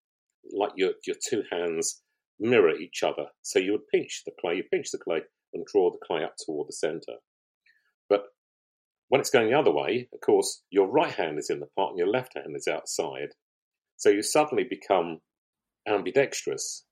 like 0.52 0.72
your 0.74 0.94
your 1.06 1.14
two 1.24 1.44
hands 1.52 2.02
mirror 2.40 2.76
each 2.76 3.04
other. 3.04 3.26
So 3.42 3.60
you 3.60 3.70
would 3.72 3.86
pinch 3.94 4.22
the 4.26 4.32
clay, 4.40 4.56
you 4.56 4.64
pinch 4.72 4.90
the 4.90 4.98
clay, 4.98 5.20
and 5.54 5.64
draw 5.64 5.92
the 5.92 6.04
clay 6.04 6.24
up 6.24 6.34
toward 6.44 6.66
the 6.66 6.72
centre. 6.72 7.18
But 8.10 8.24
when 9.08 9.20
it's 9.20 9.30
going 9.30 9.50
the 9.50 9.58
other 9.58 9.70
way, 9.70 10.08
of 10.12 10.20
course, 10.20 10.62
your 10.68 10.88
right 10.88 11.12
hand 11.12 11.38
is 11.38 11.48
in 11.48 11.60
the 11.60 11.68
pot 11.76 11.90
and 11.90 11.98
your 11.98 12.08
left 12.08 12.34
hand 12.34 12.56
is 12.56 12.66
outside. 12.66 13.28
So 13.98 14.10
you 14.10 14.22
suddenly 14.22 14.64
become 14.68 15.20
ambidextrous, 15.88 16.84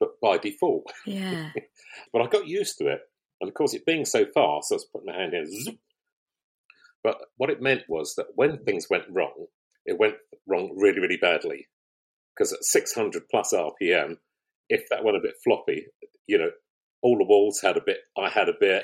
but 0.00 0.20
by 0.20 0.38
default. 0.38 0.92
Yeah. 1.06 1.50
but 2.12 2.22
I 2.22 2.26
got 2.26 2.48
used 2.48 2.78
to 2.78 2.88
it. 2.88 3.00
And 3.40 3.48
of 3.48 3.54
course, 3.54 3.74
it 3.74 3.86
being 3.86 4.04
so 4.04 4.24
fast, 4.24 4.72
I 4.72 4.74
was 4.74 4.88
putting 4.92 5.06
my 5.06 5.16
hand 5.16 5.34
in. 5.34 5.46
Zoop. 5.62 5.78
But 7.06 7.18
what 7.36 7.50
it 7.50 7.62
meant 7.62 7.82
was 7.88 8.16
that 8.16 8.26
when 8.34 8.64
things 8.64 8.88
went 8.90 9.04
wrong, 9.08 9.46
it 9.84 9.96
went 9.96 10.16
wrong 10.44 10.74
really, 10.76 10.98
really 10.98 11.18
badly. 11.18 11.68
Because 12.34 12.52
at 12.52 12.64
600 12.64 13.28
plus 13.30 13.54
RPM, 13.54 14.16
if 14.68 14.88
that 14.90 15.04
went 15.04 15.16
a 15.16 15.20
bit 15.20 15.34
floppy, 15.44 15.86
you 16.26 16.36
know, 16.36 16.50
all 17.02 17.16
the 17.16 17.24
walls 17.24 17.60
had 17.62 17.76
a 17.76 17.80
bit, 17.86 17.98
I 18.18 18.28
had 18.28 18.48
a 18.48 18.58
bit, 18.58 18.82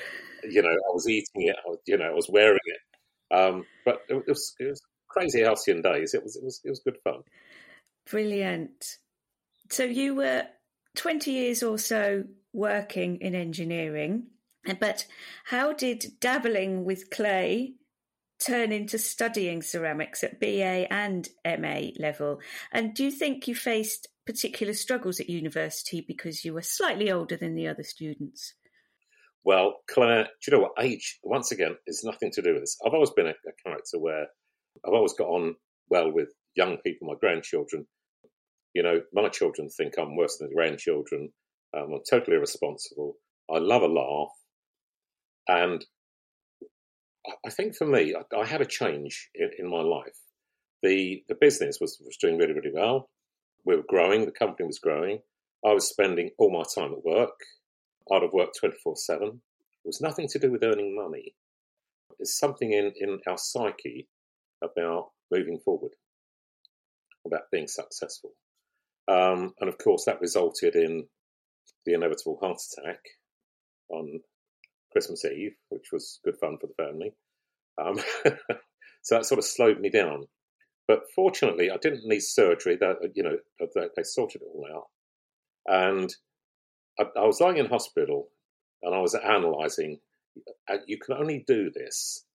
you 0.49 0.61
know, 0.61 0.69
I 0.69 0.93
was 0.93 1.09
eating 1.09 1.49
it, 1.49 1.57
you 1.85 1.97
know, 1.97 2.05
I 2.05 2.13
was 2.13 2.29
wearing 2.29 2.59
it. 2.63 3.37
Um, 3.37 3.65
but 3.83 4.03
it 4.07 4.23
was, 4.25 4.55
it 4.57 4.69
was 4.69 4.81
crazy 5.09 5.41
halcyon 5.41 5.81
days. 5.81 6.13
It 6.13 6.23
was, 6.23 6.37
it 6.37 6.45
was, 6.45 6.61
it 6.63 6.69
was 6.69 6.79
good 6.79 6.99
fun. 7.03 7.23
Brilliant. 8.09 8.99
So 9.69 9.83
you 9.83 10.15
were 10.15 10.43
20 10.95 11.29
years 11.29 11.61
or 11.61 11.77
so 11.77 12.23
working 12.53 13.17
in 13.17 13.35
engineering, 13.35 14.27
but 14.79 15.07
how 15.43 15.73
did 15.73 16.05
dabbling 16.21 16.85
with 16.85 17.09
clay 17.09 17.73
turn 18.45 18.71
into 18.71 18.97
studying 18.97 19.61
ceramics 19.61 20.23
at 20.23 20.39
BA 20.39 20.91
and 20.91 21.29
MA 21.45 21.89
level? 21.97 22.39
And 22.71 22.93
do 22.93 23.03
you 23.03 23.11
think 23.11 23.47
you 23.47 23.55
faced 23.55 24.07
particular 24.25 24.73
struggles 24.73 25.19
at 25.19 25.29
university 25.29 26.01
because 26.01 26.45
you 26.45 26.53
were 26.53 26.61
slightly 26.61 27.11
older 27.11 27.37
than 27.37 27.55
the 27.55 27.67
other 27.67 27.83
students? 27.83 28.53
Well, 29.43 29.81
Claire, 29.89 30.23
do 30.23 30.29
you 30.51 30.57
know 30.57 30.63
what? 30.63 30.83
Age, 30.83 31.19
once 31.23 31.51
again, 31.51 31.75
is 31.85 32.03
nothing 32.03 32.31
to 32.31 32.41
do 32.41 32.53
with 32.53 32.63
this. 32.63 32.77
I've 32.85 32.93
always 32.93 33.11
been 33.11 33.27
a, 33.27 33.31
a 33.31 33.53
character 33.63 33.99
where 33.99 34.27
I've 34.85 34.93
always 34.93 35.13
got 35.13 35.27
on 35.27 35.55
well 35.89 36.11
with 36.11 36.29
young 36.55 36.77
people, 36.77 37.07
my 37.07 37.15
grandchildren. 37.19 37.85
You 38.73 38.83
know, 38.83 39.01
my 39.13 39.29
children 39.29 39.69
think 39.69 39.95
I'm 39.97 40.15
worse 40.15 40.37
than 40.37 40.49
the 40.49 40.55
grandchildren. 40.55 41.31
Um, 41.75 41.93
I'm 41.93 42.01
totally 42.09 42.37
irresponsible. 42.37 43.15
I 43.51 43.57
love 43.57 43.81
a 43.81 43.87
laugh. 43.87 44.31
And 45.47 45.85
I 47.45 47.49
think 47.49 47.75
for 47.75 47.85
me, 47.85 48.15
I, 48.15 48.37
I 48.37 48.45
had 48.45 48.61
a 48.61 48.65
change 48.65 49.29
in, 49.35 49.49
in, 49.57 49.69
my 49.69 49.81
life. 49.81 50.17
The 50.81 51.23
the 51.29 51.35
business 51.35 51.79
was, 51.79 51.97
was 52.03 52.17
doing 52.17 52.37
really, 52.37 52.53
really 52.53 52.71
well. 52.73 53.09
We 53.65 53.75
were 53.75 53.83
growing, 53.87 54.25
the 54.25 54.31
company 54.31 54.67
was 54.67 54.79
growing. 54.79 55.19
I 55.65 55.73
was 55.73 55.87
spending 55.87 56.31
all 56.37 56.51
my 56.51 56.63
time 56.75 56.93
at 56.93 57.05
work. 57.05 57.39
I'd 58.11 58.21
have 58.21 58.33
worked 58.33 58.59
24 58.59 58.97
7. 58.97 59.27
It 59.27 59.87
was 59.87 60.01
nothing 60.01 60.27
to 60.29 60.39
do 60.39 60.51
with 60.51 60.63
earning 60.63 60.95
money. 60.95 61.35
It's 62.19 62.37
something 62.37 62.71
in, 62.71 62.91
in 62.99 63.19
our 63.27 63.37
psyche 63.37 64.07
about 64.61 65.11
moving 65.31 65.59
forward, 65.63 65.91
about 67.25 67.51
being 67.51 67.67
successful. 67.67 68.31
Um, 69.07 69.53
and 69.59 69.69
of 69.69 69.77
course, 69.77 70.05
that 70.05 70.21
resulted 70.21 70.75
in 70.75 71.07
the 71.85 71.93
inevitable 71.93 72.37
heart 72.41 72.59
attack 72.71 72.99
on 73.89 74.21
Christmas 74.93 75.25
Eve, 75.25 75.55
which 75.69 75.91
was 75.91 76.19
good 76.23 76.37
fun 76.37 76.57
for 76.59 76.67
the 76.67 76.83
family. 76.83 77.13
Um, 77.77 77.99
so 79.01 79.15
that 79.15 79.25
sort 79.25 79.39
of 79.39 79.45
slowed 79.45 79.79
me 79.79 79.89
down. 79.89 80.27
But 80.87 81.03
fortunately, 81.15 81.71
I 81.71 81.77
didn't 81.77 82.05
need 82.05 82.21
surgery. 82.21 82.77
That 82.77 82.97
you 83.15 83.23
know, 83.23 83.37
they 83.59 84.03
sorted 84.03 84.41
it 84.41 84.47
all 84.53 84.67
out. 84.73 84.87
And 85.65 86.13
I, 86.99 87.03
I 87.19 87.25
was 87.25 87.41
lying 87.41 87.57
in 87.57 87.67
hospital, 87.67 88.29
and 88.81 88.93
I 88.93 88.99
was 88.99 89.13
analysing. 89.13 89.99
Uh, 90.69 90.77
you 90.87 90.97
can 90.97 91.15
only 91.15 91.43
do 91.47 91.71
this 91.71 92.25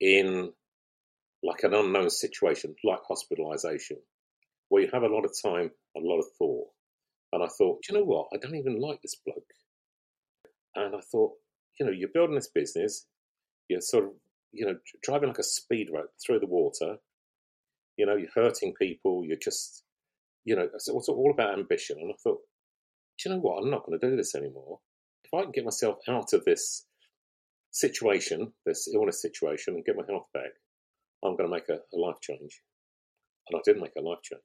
in 0.00 0.52
like 1.42 1.62
an 1.62 1.74
unknown 1.74 2.10
situation, 2.10 2.74
like 2.84 3.00
hospitalisation, 3.10 3.98
where 4.68 4.82
you 4.82 4.90
have 4.92 5.02
a 5.02 5.08
lot 5.08 5.24
of 5.24 5.32
time, 5.42 5.70
and 5.94 6.04
a 6.04 6.08
lot 6.08 6.18
of 6.18 6.26
thought. 6.38 6.68
And 7.32 7.42
I 7.42 7.48
thought, 7.48 7.84
you 7.88 7.96
know 7.96 8.04
what? 8.04 8.28
I 8.32 8.38
don't 8.38 8.56
even 8.56 8.80
like 8.80 9.02
this 9.02 9.16
bloke. 9.16 9.52
And 10.74 10.94
I 10.94 11.00
thought, 11.00 11.32
you 11.78 11.86
know, 11.86 11.92
you're 11.92 12.08
building 12.12 12.34
this 12.34 12.50
business, 12.52 13.06
you're 13.68 13.80
sort 13.80 14.04
of, 14.04 14.10
you 14.52 14.66
know, 14.66 14.76
driving 15.02 15.28
like 15.28 15.38
a 15.38 15.44
speed 15.44 15.88
rope 15.92 16.10
through 16.24 16.40
the 16.40 16.46
water. 16.46 16.96
You 17.96 18.06
know, 18.06 18.16
you're 18.16 18.30
hurting 18.34 18.74
people. 18.80 19.24
You're 19.24 19.36
just, 19.36 19.84
you 20.44 20.56
know, 20.56 20.68
it's 20.72 20.88
all 20.88 21.30
about 21.32 21.58
ambition. 21.58 21.98
And 22.00 22.12
I 22.12 22.16
thought, 22.22 22.40
do 23.18 23.28
you 23.28 23.34
know 23.34 23.40
what? 23.40 23.62
I'm 23.62 23.70
not 23.70 23.84
going 23.84 23.98
to 23.98 24.10
do 24.10 24.16
this 24.16 24.34
anymore. 24.34 24.78
If 25.24 25.34
I 25.34 25.42
can 25.42 25.52
get 25.52 25.64
myself 25.64 25.98
out 26.08 26.32
of 26.32 26.44
this 26.44 26.86
situation, 27.70 28.52
this 28.64 28.88
illness 28.92 29.20
situation, 29.20 29.74
and 29.74 29.84
get 29.84 29.96
my 29.96 30.04
health 30.08 30.26
back, 30.32 30.52
I'm 31.24 31.36
going 31.36 31.50
to 31.50 31.54
make 31.54 31.68
a, 31.68 31.74
a 31.74 31.98
life 31.98 32.20
change. 32.22 32.62
And 33.48 33.58
I 33.58 33.60
did 33.64 33.80
make 33.80 33.92
a 33.98 34.00
life 34.00 34.22
change. 34.22 34.40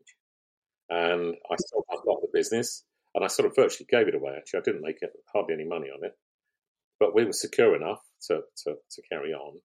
And 0.90 1.36
I 1.50 1.56
sold 1.58 1.86
I 1.90 1.96
got 2.06 2.22
the 2.22 2.28
business, 2.34 2.84
and 3.16 3.24
I 3.24 3.28
sort 3.28 3.48
of 3.48 3.56
virtually 3.56 3.88
gave 3.90 4.08
it 4.08 4.16
away. 4.16 4.34
Actually, 4.38 4.60
I 4.60 4.64
didn't 4.64 4.84
make 4.84 4.98
it, 5.02 5.12
hardly 5.34 5.54
any 5.54 5.66
money 5.66 5.88
on 5.88 6.04
it 6.04 6.14
but 7.04 7.14
we 7.14 7.26
were 7.26 7.34
secure 7.34 7.76
enough 7.76 8.00
to, 8.30 8.40
to, 8.64 8.76
to 8.90 9.02
carry 9.12 9.34
on. 9.34 9.60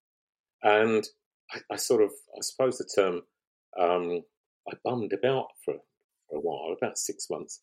And 0.65 1.05
I, 1.53 1.75
I, 1.75 1.77
sort 1.77 2.03
of, 2.03 2.11
I 2.37 2.41
suppose 2.41 2.79
the 2.79 2.91
term, 2.97 3.23
um, 3.79 4.25
I 4.69 4.75
bummed 4.85 5.13
about 5.13 5.47
for, 5.65 5.75
for 6.29 6.37
a 6.37 6.41
while, 6.41 6.75
about 6.77 6.99
six 6.99 7.27
months. 7.31 7.61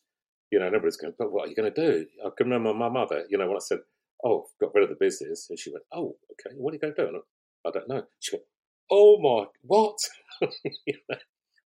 You 0.50 0.60
know, 0.60 0.68
and 0.68 0.76
everybody's 0.76 0.96
going, 0.96 1.14
but 1.20 1.34
what 1.34 1.48
are 1.48 1.50
you 1.50 1.56
going 1.58 1.74
to 1.74 1.88
do? 1.88 2.06
I 2.26 2.30
can 2.38 2.48
remember 2.48 2.74
my 2.74 2.88
mother, 2.88 3.26
you 3.30 3.38
know, 3.38 3.48
when 3.48 3.58
I 3.58 3.60
said, 3.60 3.80
oh, 4.24 4.46
got 4.62 4.74
rid 4.74 4.86
of 4.86 4.90
the 4.90 4.96
business. 4.98 5.48
And 5.50 5.60
she 5.60 5.74
went, 5.74 5.84
oh, 5.92 6.16
okay, 6.32 6.56
what 6.56 6.72
are 6.72 6.76
you 6.76 6.80
going 6.80 6.96
to 6.96 7.02
do? 7.02 7.08
And 7.10 7.18
I, 7.18 7.68
I 7.68 7.72
don't 7.72 7.90
know. 7.90 8.04
She 8.22 8.38
went, 8.38 8.46
oh 8.90 9.20
my, 9.20 9.48
what? 9.64 9.98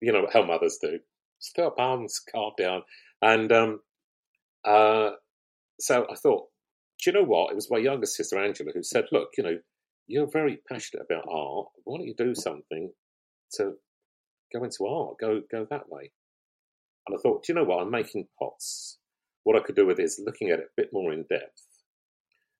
you 0.00 0.12
know 0.12 0.28
how 0.32 0.44
mothers 0.44 0.78
do. 0.80 0.98
Still 1.40 1.74
arms, 1.76 2.22
calm 2.32 2.52
down. 2.56 2.82
And 3.20 3.52
um, 3.52 3.80
uh, 4.64 5.10
so 5.78 6.06
I 6.10 6.14
thought, 6.14 6.46
do 7.02 7.10
you 7.10 7.12
know 7.12 7.24
what? 7.24 7.52
It 7.52 7.56
was 7.56 7.70
my 7.70 7.78
younger 7.78 8.06
sister 8.06 8.38
Angela 8.38 8.72
who 8.74 8.82
said, 8.82 9.06
"Look, 9.12 9.30
you 9.36 9.44
know, 9.44 9.58
you're 10.06 10.30
very 10.30 10.58
passionate 10.68 11.06
about 11.08 11.28
art. 11.30 11.68
Why 11.84 11.98
don't 11.98 12.06
you 12.06 12.14
do 12.16 12.34
something 12.34 12.92
to 13.54 13.74
go 14.52 14.64
into 14.64 14.86
art? 14.86 15.18
Go 15.20 15.42
go 15.50 15.66
that 15.70 15.88
way." 15.88 16.12
And 17.08 17.16
I 17.16 17.20
thought, 17.22 17.42
do 17.42 17.52
you 17.52 17.58
know 17.58 17.64
what? 17.64 17.80
I'm 17.80 17.90
making 17.90 18.28
pots. 18.38 18.98
What 19.44 19.56
I 19.56 19.64
could 19.64 19.76
do 19.76 19.86
with 19.86 19.98
it 19.98 20.04
is 20.04 20.20
looking 20.24 20.50
at 20.50 20.58
it 20.58 20.66
a 20.66 20.80
bit 20.80 20.90
more 20.92 21.10
in 21.10 21.24
depth. 21.30 21.62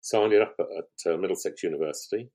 So 0.01 0.23
I 0.23 0.25
ended 0.25 0.41
up 0.41 0.55
at, 0.59 0.67
at 0.67 1.13
uh, 1.13 1.19
Middlesex 1.19 1.63
University, 1.63 2.31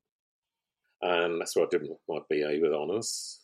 and 1.02 1.40
that's 1.40 1.56
where 1.56 1.66
I 1.66 1.68
did 1.68 1.82
my 2.08 2.20
BA 2.30 2.58
with 2.62 2.72
honours, 2.72 3.40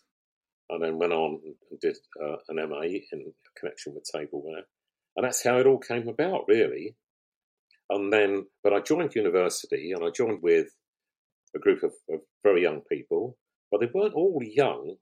and 0.68 0.80
then 0.80 0.98
went 0.98 1.12
on 1.12 1.40
and 1.44 1.80
did 1.80 1.96
uh, 2.22 2.36
an 2.48 2.68
MA 2.68 2.82
in 2.82 3.32
connection 3.58 3.94
with 3.94 4.04
tableware, 4.04 4.62
and 5.16 5.24
that's 5.24 5.42
how 5.42 5.58
it 5.58 5.66
all 5.66 5.78
came 5.78 6.06
about, 6.06 6.44
really. 6.46 6.94
And 7.90 8.12
then, 8.12 8.46
but 8.62 8.72
I 8.72 8.80
joined 8.80 9.14
university 9.14 9.92
and 9.92 10.04
I 10.04 10.10
joined 10.10 10.42
with 10.42 10.68
a 11.54 11.58
group 11.58 11.82
of, 11.82 11.92
of 12.08 12.20
very 12.44 12.62
young 12.62 12.82
people, 12.90 13.36
but 13.70 13.80
they 13.80 13.88
weren't 13.92 14.14
all 14.14 14.40
young. 14.42 14.94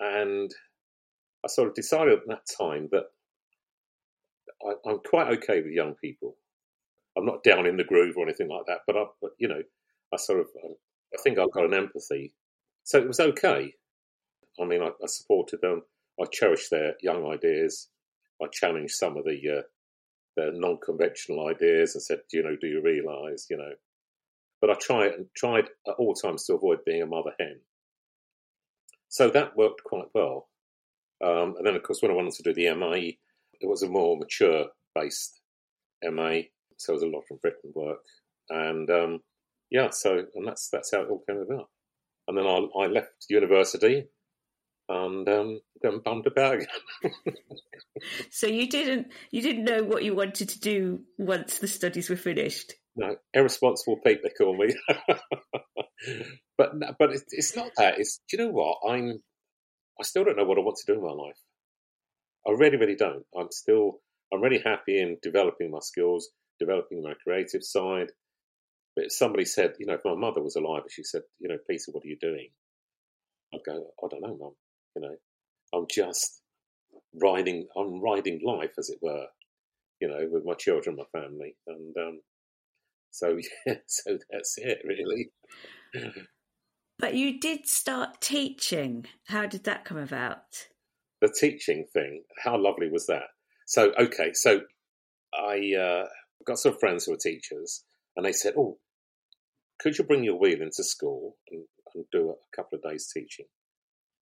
And 0.00 0.50
I 1.44 1.48
sort 1.48 1.68
of 1.68 1.74
decided 1.74 2.14
at 2.14 2.26
that 2.26 2.46
time 2.58 2.88
that 2.90 3.04
I, 4.66 4.90
am 4.90 4.98
quite 5.08 5.32
okay 5.38 5.62
with 5.62 5.72
young 5.72 5.94
people. 5.94 6.36
I'm 7.16 7.26
not 7.26 7.44
down 7.44 7.66
in 7.66 7.76
the 7.76 7.84
groove 7.84 8.16
or 8.16 8.24
anything 8.24 8.48
like 8.48 8.66
that, 8.66 8.80
but 8.86 8.96
I, 8.96 9.04
but 9.22 9.30
you 9.38 9.48
know, 9.48 9.62
I 10.12 10.16
sort 10.16 10.40
of, 10.40 10.46
I 10.64 11.22
think 11.22 11.38
I've 11.38 11.52
got 11.52 11.64
an 11.64 11.74
empathy, 11.74 12.34
so 12.84 12.98
it 12.98 13.06
was 13.06 13.20
okay. 13.20 13.72
I 14.60 14.64
mean, 14.64 14.82
I, 14.82 14.88
I 14.88 15.06
supported 15.06 15.60
them. 15.60 15.82
I 16.20 16.24
cherished 16.26 16.70
their 16.70 16.94
young 17.02 17.26
ideas. 17.26 17.88
I 18.42 18.46
challenged 18.52 18.94
some 18.94 19.16
of 19.16 19.24
the 19.24 19.40
uh, 19.58 19.62
their 20.40 20.52
non-conventional 20.52 21.48
ideas 21.48 21.94
and 21.94 22.02
said, 22.02 22.20
you 22.32 22.42
know, 22.42 22.56
do 22.60 22.66
you 22.66 22.82
realise, 22.82 23.46
you 23.50 23.56
know? 23.56 23.72
But 24.60 24.70
I 24.70 24.74
tried 24.74 25.12
and 25.12 25.26
tried 25.36 25.66
at 25.86 25.94
all 25.98 26.14
times 26.14 26.44
to 26.46 26.54
avoid 26.54 26.84
being 26.84 27.02
a 27.02 27.06
mother 27.06 27.32
hen. 27.38 27.60
So 29.08 29.28
that 29.30 29.56
worked 29.56 29.82
quite 29.84 30.08
well. 30.14 30.48
Um, 31.24 31.54
and 31.58 31.66
then, 31.66 31.76
of 31.76 31.82
course, 31.82 32.00
when 32.02 32.10
I 32.10 32.14
wanted 32.14 32.34
to 32.34 32.42
do 32.42 32.54
the 32.54 32.74
MA, 32.74 33.12
it 33.60 33.68
was 33.68 33.82
a 33.82 33.88
more 33.88 34.16
mature-based 34.16 35.40
MA, 36.04 36.40
so 36.78 36.92
it 36.92 36.96
was 36.96 37.02
a 37.02 37.06
lot 37.06 37.24
of 37.30 37.38
written 37.42 37.72
work. 37.74 38.04
And 38.48 38.88
um, 38.90 39.20
yeah, 39.70 39.90
so 39.90 40.24
and 40.34 40.46
that's 40.46 40.68
that's 40.70 40.90
how 40.92 41.02
it 41.02 41.10
all 41.10 41.22
came 41.28 41.38
about. 41.38 41.68
And 42.26 42.38
then 42.38 42.46
I, 42.46 42.66
I 42.78 42.86
left 42.86 43.26
university 43.28 44.06
and 44.90 45.28
um, 45.28 45.60
then 45.82 46.00
bummed 46.04 46.26
about 46.26 46.54
again. 46.54 47.14
so 48.30 48.48
you 48.48 48.68
didn't 48.68 49.06
you 49.30 49.40
didn't 49.40 49.64
know 49.64 49.84
what 49.84 50.02
you 50.02 50.14
wanted 50.14 50.48
to 50.48 50.60
do 50.60 51.00
once 51.16 51.58
the 51.58 51.68
studies 51.68 52.10
were 52.10 52.16
finished. 52.16 52.74
No, 52.96 53.14
irresponsible 53.32 54.00
people 54.04 54.22
they 54.24 54.44
call 54.44 54.56
me. 54.56 54.74
but 56.58 56.72
but 56.98 57.10
it's 57.12 57.54
not 57.54 57.70
that. 57.76 57.98
It's 57.98 58.20
do 58.28 58.36
you 58.36 58.44
know 58.44 58.50
what 58.50 58.78
I'm. 58.88 59.22
I 60.00 60.02
still 60.02 60.24
don't 60.24 60.36
know 60.36 60.44
what 60.44 60.58
I 60.58 60.62
want 60.62 60.78
to 60.78 60.92
do 60.92 60.98
in 60.98 61.04
my 61.04 61.12
life. 61.12 61.38
I 62.48 62.50
really, 62.52 62.76
really 62.76 62.96
don't. 62.96 63.24
I'm 63.38 63.48
still. 63.52 64.00
I'm 64.32 64.42
really 64.42 64.62
happy 64.64 65.00
in 65.00 65.18
developing 65.22 65.70
my 65.70 65.80
skills, 65.80 66.30
developing 66.58 67.02
my 67.02 67.14
creative 67.22 67.62
side. 67.62 68.08
But 68.96 69.06
if 69.06 69.12
somebody 69.12 69.44
said, 69.44 69.74
you 69.78 69.86
know, 69.86 69.94
if 69.94 70.04
my 70.04 70.14
mother 70.14 70.42
was 70.42 70.56
alive, 70.56 70.82
she 70.90 71.04
said, 71.04 71.22
you 71.38 71.48
know, 71.48 71.58
Peter, 71.68 71.92
what 71.92 72.04
are 72.04 72.08
you 72.08 72.18
doing? 72.20 72.48
I'd 73.54 73.60
go, 73.64 73.86
I 74.02 74.06
don't 74.08 74.22
know, 74.22 74.36
mum. 74.36 74.52
You 74.94 75.02
know, 75.02 75.16
I'm 75.74 75.86
just 75.88 76.42
riding. 77.14 77.68
I'm 77.76 78.00
riding 78.00 78.40
life, 78.44 78.72
as 78.78 78.90
it 78.90 78.98
were. 79.02 79.26
You 80.00 80.08
know, 80.08 80.28
with 80.30 80.44
my 80.44 80.54
children, 80.54 80.96
my 80.96 81.20
family, 81.20 81.56
and 81.66 81.94
um, 81.96 82.20
so 83.10 83.38
yeah, 83.66 83.74
so 83.86 84.18
that's 84.30 84.56
it, 84.58 84.82
really. 84.84 85.30
But 86.98 87.14
you 87.14 87.40
did 87.40 87.66
start 87.66 88.20
teaching. 88.20 89.06
How 89.26 89.46
did 89.46 89.64
that 89.64 89.84
come 89.84 89.98
about? 89.98 90.68
The 91.20 91.34
teaching 91.38 91.86
thing. 91.92 92.22
How 92.42 92.58
lovely 92.58 92.90
was 92.90 93.06
that? 93.06 93.28
So 93.66 93.92
okay, 93.98 94.32
so 94.34 94.62
I 95.34 95.74
uh, 95.78 96.08
got 96.44 96.58
some 96.58 96.78
friends 96.78 97.04
who 97.04 97.12
are 97.12 97.18
teachers, 97.18 97.84
and 98.16 98.24
they 98.24 98.32
said, 98.32 98.54
"Oh, 98.56 98.78
could 99.78 99.98
you 99.98 100.04
bring 100.04 100.24
your 100.24 100.38
wheel 100.38 100.60
into 100.60 100.82
school 100.82 101.36
and, 101.50 101.64
and 101.94 102.04
do 102.10 102.30
a 102.30 102.56
couple 102.56 102.78
of 102.78 102.90
days 102.90 103.10
teaching?" 103.12 103.46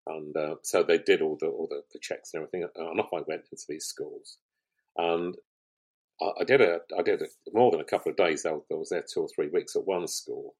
And 0.06 0.36
uh, 0.36 0.56
so 0.62 0.82
they 0.82 0.98
did 0.98 1.22
all 1.22 1.36
the 1.40 1.46
all 1.46 1.66
the, 1.68 1.82
the, 1.92 1.98
checks 1.98 2.34
and 2.34 2.42
everything, 2.42 2.68
and 2.76 3.00
off 3.00 3.08
I 3.14 3.22
went 3.26 3.46
into 3.50 3.64
these 3.68 3.86
schools. 3.86 4.38
And 4.98 5.34
I, 6.20 6.30
I 6.40 6.44
did 6.44 6.60
a 6.60 6.80
I 6.98 7.02
did 7.02 7.22
a, 7.22 7.26
more 7.52 7.70
than 7.70 7.80
a 7.80 7.84
couple 7.84 8.10
of 8.10 8.16
days. 8.16 8.44
I 8.44 8.52
was 8.70 8.90
there 8.90 9.02
two 9.02 9.20
or 9.20 9.28
three 9.34 9.48
weeks 9.48 9.76
at 9.76 9.86
one 9.86 10.06
school, 10.06 10.56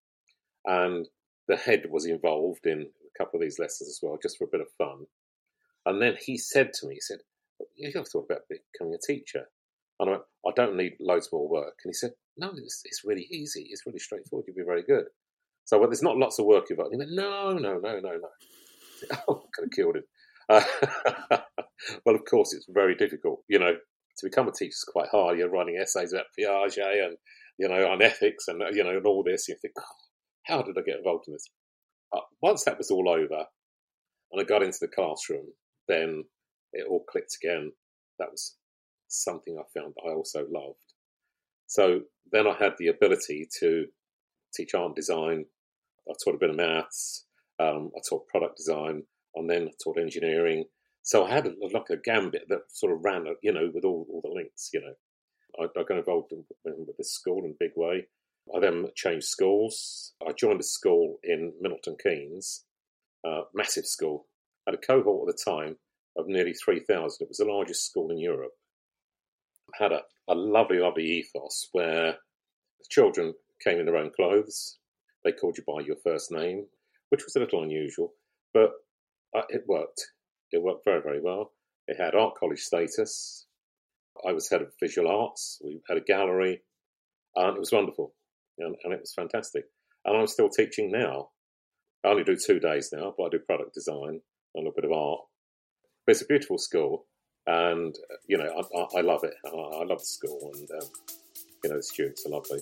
and 0.64 1.06
the 1.46 1.56
head 1.56 1.84
was 1.90 2.06
involved 2.06 2.66
in 2.66 2.80
a 2.80 3.18
couple 3.18 3.38
of 3.38 3.42
these 3.42 3.58
lessons 3.58 3.90
as 3.90 4.00
well, 4.02 4.18
just 4.22 4.38
for 4.38 4.44
a 4.44 4.50
bit 4.50 4.62
of 4.62 4.68
fun. 4.78 5.06
And 5.84 6.00
then 6.00 6.16
he 6.18 6.38
said 6.38 6.72
to 6.74 6.86
me, 6.86 6.94
he 6.94 7.00
said, 7.00 7.18
"You 7.76 7.92
have 7.94 8.08
thought 8.08 8.26
about 8.30 8.48
becoming 8.48 8.94
a 8.94 9.06
teacher?" 9.06 9.50
And 10.00 10.08
I 10.08 10.12
went, 10.12 10.24
"I 10.46 10.52
don't 10.56 10.76
need 10.76 10.96
loads 11.00 11.28
more 11.30 11.46
work." 11.46 11.80
And 11.84 11.90
he 11.90 11.94
said, 11.94 12.14
"No, 12.38 12.50
it's, 12.56 12.80
it's 12.86 13.04
really 13.04 13.28
easy. 13.30 13.68
It's 13.70 13.84
really 13.84 13.98
straightforward. 13.98 14.46
You'll 14.46 14.56
be 14.56 14.62
very 14.62 14.82
good." 14.82 15.04
So 15.66 15.78
well, 15.78 15.88
there's 15.88 16.02
not 16.02 16.16
lots 16.16 16.38
of 16.38 16.46
work 16.46 16.70
involved. 16.70 16.94
And 16.94 17.02
he 17.02 17.06
went, 17.06 17.16
"No, 17.16 17.52
no, 17.52 17.78
no, 17.78 18.00
no, 18.00 18.16
no." 18.16 18.28
Oh, 19.28 19.42
could 19.54 19.64
have 19.64 19.70
killed 19.76 19.96
him. 19.96 20.04
Uh, 20.49 20.62
well, 22.04 22.14
of 22.14 22.25
course, 22.28 22.52
it's 22.52 22.66
very 22.68 22.94
difficult. 22.94 23.40
You 23.49 23.58
know, 23.58 23.73
to 23.73 24.26
become 24.26 24.49
a 24.49 24.52
teacher 24.52 24.68
is 24.70 24.87
quite 24.87 25.08
hard. 25.11 25.38
You're 25.38 25.50
writing 25.50 25.78
essays 25.80 26.12
about 26.12 26.26
Piaget 26.38 27.06
and 27.06 27.16
you 27.58 27.68
know 27.68 27.90
on 27.90 28.02
ethics 28.02 28.49
and 28.49 28.62
you 28.75 28.84
know 28.84 28.96
and 28.96 29.06
all 29.06 29.23
this. 29.25 29.49
You 29.49 29.56
think, 29.61 29.75
oh, 29.78 29.82
how 30.46 30.62
did 30.62 30.76
I 30.78 30.82
get 30.82 30.99
involved 30.99 31.25
in 31.28 31.34
this? 31.34 31.49
Uh, 32.14 32.20
once 32.42 32.64
that 32.64 32.78
was 32.78 32.90
all 32.90 33.08
over, 33.08 33.44
and 34.32 34.40
I 34.40 34.44
got 34.44 34.62
into 34.62 34.78
the 34.80 34.88
classroom, 34.88 35.46
then 35.88 36.25
it 36.73 36.87
all 36.88 37.04
clicked 37.08 37.37
again. 37.42 37.73
That 38.18 38.30
was 38.30 38.56
something 39.08 39.56
I 39.58 39.78
found 39.78 39.94
that 39.96 40.08
I 40.08 40.14
also 40.14 40.40
loved. 40.50 40.78
So 41.66 42.00
then 42.30 42.46
I 42.46 42.54
had 42.58 42.75
the 42.78 42.88
ability 42.88 43.49
to 43.61 43.87
teach 44.54 44.75
art 44.75 44.94
design. 44.94 45.46
I 46.08 46.12
taught 46.23 46.37
a 46.37 46.38
bit 46.38 46.50
of 46.50 46.56
maths. 46.56 47.23
Um, 47.61 47.90
I 47.96 48.00
taught 48.08 48.28
product 48.28 48.56
design, 48.56 49.04
and 49.34 49.49
then 49.49 49.68
I 49.68 49.73
taught 49.82 49.99
engineering. 49.99 50.64
So 51.02 51.25
I 51.25 51.30
had 51.30 51.46
a, 51.46 51.52
like 51.73 51.90
a 51.90 51.96
gambit 51.96 52.44
that 52.49 52.62
sort 52.68 52.92
of 52.92 53.04
ran, 53.04 53.26
you 53.42 53.52
know, 53.52 53.70
with 53.73 53.84
all, 53.84 54.06
all 54.11 54.23
the 54.23 54.34
links. 54.34 54.70
You 54.73 54.80
know, 54.80 54.94
I, 55.61 55.80
I 55.80 55.84
got 55.84 55.99
involved 55.99 56.32
in, 56.32 56.44
with 56.64 56.96
this 56.96 57.12
school 57.12 57.44
in 57.44 57.50
a 57.50 57.56
big 57.58 57.73
way. 57.76 58.06
I 58.54 58.61
then 58.61 58.87
changed 58.94 59.26
schools. 59.26 60.12
I 60.26 60.32
joined 60.32 60.61
a 60.61 60.64
school 60.64 61.18
in 61.23 61.52
Milton 61.61 61.96
Keynes, 62.02 62.64
uh, 63.26 63.42
massive 63.55 63.87
school. 63.87 64.26
I 64.66 64.70
had 64.70 64.78
a 64.78 64.87
cohort 64.87 65.28
at 65.28 65.37
the 65.37 65.50
time 65.50 65.76
of 66.16 66.26
nearly 66.26 66.52
3,000. 66.52 67.18
It 67.20 67.28
was 67.28 67.38
the 67.38 67.44
largest 67.44 67.87
school 67.87 68.11
in 68.11 68.18
Europe. 68.18 68.52
Had 69.78 69.92
a, 69.92 70.02
a 70.28 70.35
lovely, 70.35 70.78
lovely 70.78 71.05
ethos 71.05 71.68
where 71.72 72.12
the 72.78 72.87
children 72.90 73.35
came 73.62 73.78
in 73.78 73.87
their 73.87 73.96
own 73.96 74.11
clothes. 74.14 74.78
They 75.24 75.33
called 75.33 75.57
you 75.57 75.64
by 75.66 75.81
your 75.85 75.96
first 76.05 76.31
name, 76.31 76.66
which 77.14 77.24
was 77.24 77.37
a 77.37 77.40
little 77.40 77.62
unusual, 77.62 78.12
but 78.53 78.70
uh, 79.37 79.42
it 79.48 79.62
worked. 79.68 80.00
It 80.50 80.62
worked 80.62 80.85
very, 80.85 81.00
very 81.03 81.20
well. 81.20 81.53
It 81.87 82.00
had 82.00 82.14
art 82.14 82.35
college 82.38 82.61
status. 82.61 83.46
I 84.27 84.33
was 84.33 84.48
head 84.48 84.62
of 84.62 84.72
visual 84.81 85.09
arts. 85.09 85.61
We 85.64 85.81
had 85.88 85.98
a 85.98 86.00
gallery, 86.00 86.62
and 87.37 87.57
it 87.57 87.61
was 87.61 87.72
wonderful 87.72 88.14
and, 88.59 88.77
and 88.85 88.92
it 88.92 89.00
was 89.00 89.14
fantastic. 89.14 89.64
And 90.05 90.16
I'm 90.16 90.27
still 90.27 90.48
teaching 90.48 90.90
now. 90.90 91.31
I 92.05 92.09
only 92.09 92.24
do 92.24 92.37
two 92.37 92.61
days 92.61 92.90
now, 92.92 93.14
but 93.16 93.24
I 93.24 93.29
do 93.31 93.38
product 93.38 93.74
design 93.74 94.20
and 94.20 94.20
a 94.55 94.59
little 94.59 94.72
bit 94.74 94.85
of 94.85 94.92
art. 94.92 95.20
But 96.07 96.12
it's 96.12 96.22
a 96.22 96.27
beautiful 96.27 96.59
school, 96.59 97.07
and 97.46 97.94
you 98.27 98.37
know 98.37 98.44
I, 98.44 98.79
I, 98.79 98.98
I 98.98 99.00
love 99.00 99.24
it. 99.24 99.33
I, 99.46 99.48
I, 99.48 99.85
love 99.85 100.00
the 100.00 100.05
school, 100.05 100.53
and 100.53 100.68
um, 100.83 100.88
you 101.62 101.70
know 101.70 101.77
the 101.77 101.83
students 101.83 102.27
are 102.27 102.31
lovely. 102.31 102.61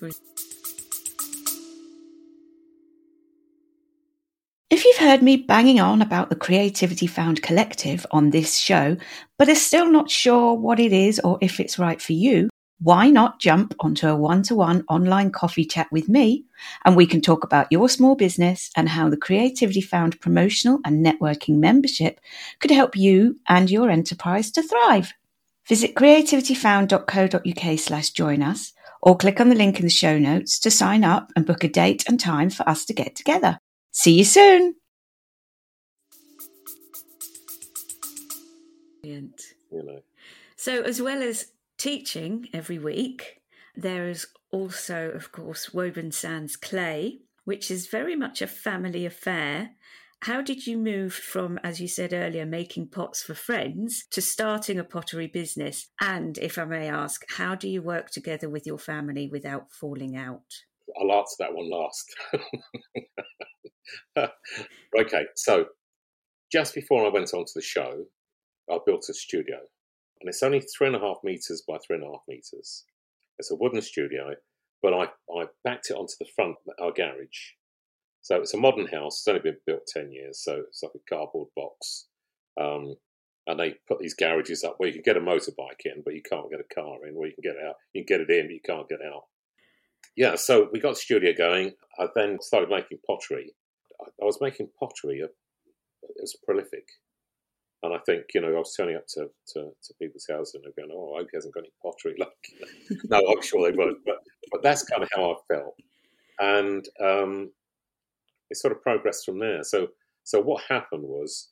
If 0.00 0.20
heard 5.06 5.22
me 5.22 5.36
banging 5.36 5.78
on 5.78 6.02
about 6.02 6.30
the 6.30 6.34
Creativity 6.34 7.06
Found 7.06 7.40
Collective 7.40 8.04
on 8.10 8.30
this 8.30 8.58
show, 8.58 8.96
but 9.38 9.48
are 9.48 9.54
still 9.54 9.88
not 9.88 10.10
sure 10.10 10.54
what 10.54 10.80
it 10.80 10.92
is 10.92 11.20
or 11.20 11.38
if 11.40 11.60
it's 11.60 11.78
right 11.78 12.02
for 12.02 12.12
you, 12.12 12.48
why 12.80 13.08
not 13.08 13.38
jump 13.38 13.72
onto 13.78 14.08
a 14.08 14.16
one 14.16 14.42
to 14.42 14.56
one 14.56 14.84
online 14.88 15.30
coffee 15.30 15.64
chat 15.64 15.86
with 15.92 16.08
me 16.08 16.44
and 16.84 16.96
we 16.96 17.06
can 17.06 17.20
talk 17.20 17.44
about 17.44 17.70
your 17.70 17.88
small 17.88 18.16
business 18.16 18.68
and 18.74 18.88
how 18.88 19.08
the 19.08 19.16
Creativity 19.16 19.80
Found 19.80 20.20
promotional 20.20 20.80
and 20.84 21.06
networking 21.06 21.58
membership 21.58 22.20
could 22.58 22.72
help 22.72 22.96
you 22.96 23.38
and 23.48 23.70
your 23.70 23.88
enterprise 23.88 24.50
to 24.50 24.62
thrive. 24.62 25.14
Visit 25.68 25.94
creativityfound.co.uk 25.94 27.78
slash 27.78 28.10
join 28.10 28.42
us 28.42 28.72
or 29.02 29.16
click 29.16 29.40
on 29.40 29.50
the 29.50 29.54
link 29.54 29.78
in 29.78 29.86
the 29.86 29.90
show 29.90 30.18
notes 30.18 30.58
to 30.58 30.70
sign 30.70 31.04
up 31.04 31.30
and 31.36 31.46
book 31.46 31.62
a 31.62 31.68
date 31.68 32.02
and 32.08 32.18
time 32.18 32.50
for 32.50 32.68
us 32.68 32.84
to 32.86 32.92
get 32.92 33.14
together. 33.14 33.60
See 33.92 34.18
you 34.18 34.24
soon. 34.24 34.74
Brilliant. 39.06 39.42
You 39.72 39.82
know. 39.84 40.00
So, 40.56 40.82
as 40.82 41.00
well 41.00 41.22
as 41.22 41.52
teaching 41.78 42.48
every 42.52 42.78
week. 42.78 43.40
There 43.74 44.08
is 44.08 44.26
also, 44.50 45.10
of 45.10 45.32
course, 45.32 45.72
Woburn 45.74 46.12
Sands 46.12 46.56
Clay, 46.56 47.20
which 47.44 47.70
is 47.70 47.88
very 47.88 48.16
much 48.16 48.40
a 48.40 48.46
family 48.46 49.04
affair. 49.04 49.72
How 50.22 50.40
did 50.40 50.66
you 50.66 50.78
move 50.78 51.12
from, 51.12 51.58
as 51.62 51.78
you 51.78 51.88
said 51.88 52.14
earlier, 52.14 52.46
making 52.46 52.88
pots 52.88 53.22
for 53.22 53.34
friends 53.34 54.06
to 54.12 54.22
starting 54.22 54.78
a 54.78 54.84
pottery 54.84 55.26
business? 55.26 55.90
And 56.00 56.38
if 56.38 56.56
I 56.56 56.64
may 56.64 56.88
ask, 56.88 57.22
how 57.36 57.54
do 57.54 57.68
you 57.68 57.82
work 57.82 58.10
together 58.10 58.48
with 58.48 58.66
your 58.66 58.78
family 58.78 59.28
without 59.30 59.70
falling 59.70 60.16
out? 60.16 60.40
I'll 60.98 61.18
answer 61.18 61.36
that 61.40 61.52
one 61.52 61.70
last. 61.70 62.16
okay, 64.98 65.26
so 65.34 65.66
just 66.50 66.74
before 66.74 67.04
I 67.04 67.10
went 67.10 67.34
on 67.34 67.44
to 67.44 67.52
the 67.54 67.60
show, 67.60 68.04
I 68.70 68.78
built 68.84 69.08
a 69.08 69.14
studio 69.14 69.58
and 70.20 70.28
it's 70.28 70.42
only 70.42 70.60
three 70.60 70.86
and 70.86 70.96
a 70.96 71.00
half 71.00 71.18
meters 71.22 71.62
by 71.66 71.76
three 71.78 71.96
and 71.96 72.04
a 72.04 72.10
half 72.10 72.22
meters. 72.28 72.84
It's 73.38 73.50
a 73.50 73.56
wooden 73.56 73.82
studio, 73.82 74.34
but 74.82 74.94
I, 74.94 75.08
I 75.32 75.46
backed 75.62 75.90
it 75.90 75.96
onto 75.96 76.14
the 76.18 76.26
front 76.34 76.56
of 76.66 76.84
our 76.84 76.92
garage. 76.92 77.52
So 78.22 78.36
it's 78.36 78.54
a 78.54 78.58
modern 78.58 78.86
house. 78.86 79.18
It's 79.18 79.28
only 79.28 79.40
been 79.40 79.58
built 79.66 79.86
10 79.86 80.10
years, 80.10 80.42
so 80.42 80.64
it's 80.66 80.82
like 80.82 80.92
a 80.96 81.14
cardboard 81.14 81.48
box. 81.54 82.06
Um, 82.58 82.96
and 83.46 83.60
they 83.60 83.76
put 83.86 84.00
these 84.00 84.14
garages 84.14 84.64
up 84.64 84.74
where 84.78 84.88
you 84.88 84.94
can 84.94 85.02
get 85.02 85.16
a 85.16 85.20
motorbike 85.20 85.84
in, 85.84 86.02
but 86.04 86.14
you 86.14 86.22
can't 86.28 86.50
get 86.50 86.60
a 86.60 86.74
car 86.74 87.06
in, 87.06 87.14
where 87.14 87.28
you 87.28 87.34
can 87.34 87.52
get 87.52 87.62
out. 87.62 87.76
You 87.92 88.04
can 88.04 88.18
get 88.18 88.28
it 88.28 88.36
in, 88.36 88.46
but 88.46 88.54
you 88.54 88.60
can't 88.66 88.88
get 88.88 89.00
out. 89.02 89.24
Yeah, 90.16 90.34
so 90.34 90.68
we 90.72 90.80
got 90.80 90.94
the 90.94 91.00
studio 91.00 91.32
going. 91.36 91.74
I 92.00 92.06
then 92.16 92.38
started 92.40 92.70
making 92.70 92.98
pottery. 93.06 93.52
I 94.00 94.24
was 94.24 94.38
making 94.40 94.70
pottery. 94.78 95.20
It 95.20 95.30
was 96.18 96.36
prolific. 96.44 96.88
And 97.82 97.94
I 97.94 97.98
think, 98.06 98.24
you 98.34 98.40
know, 98.40 98.48
I 98.48 98.58
was 98.58 98.74
turning 98.74 98.96
up 98.96 99.06
to, 99.14 99.28
to, 99.54 99.70
to 99.70 99.94
people's 100.00 100.26
houses 100.30 100.54
and 100.54 100.64
they're 100.64 100.84
going, 100.84 100.96
oh, 100.96 101.14
I 101.14 101.20
hope 101.20 101.28
he 101.30 101.36
hasn't 101.36 101.54
got 101.54 101.60
any 101.60 101.72
pottery. 101.82 102.16
Like, 102.18 103.00
no, 103.10 103.18
I'm 103.18 103.42
sure 103.42 103.70
they 103.70 103.76
won't. 103.76 103.98
But, 104.04 104.16
but 104.50 104.62
that's 104.62 104.84
kind 104.84 105.02
of 105.02 105.08
how 105.14 105.32
I 105.32 105.54
felt. 105.54 105.74
And 106.38 106.84
um, 107.02 107.52
it 108.50 108.56
sort 108.56 108.72
of 108.72 108.82
progressed 108.82 109.24
from 109.24 109.38
there. 109.38 109.62
So, 109.62 109.88
so 110.24 110.40
what 110.40 110.64
happened 110.68 111.04
was 111.04 111.50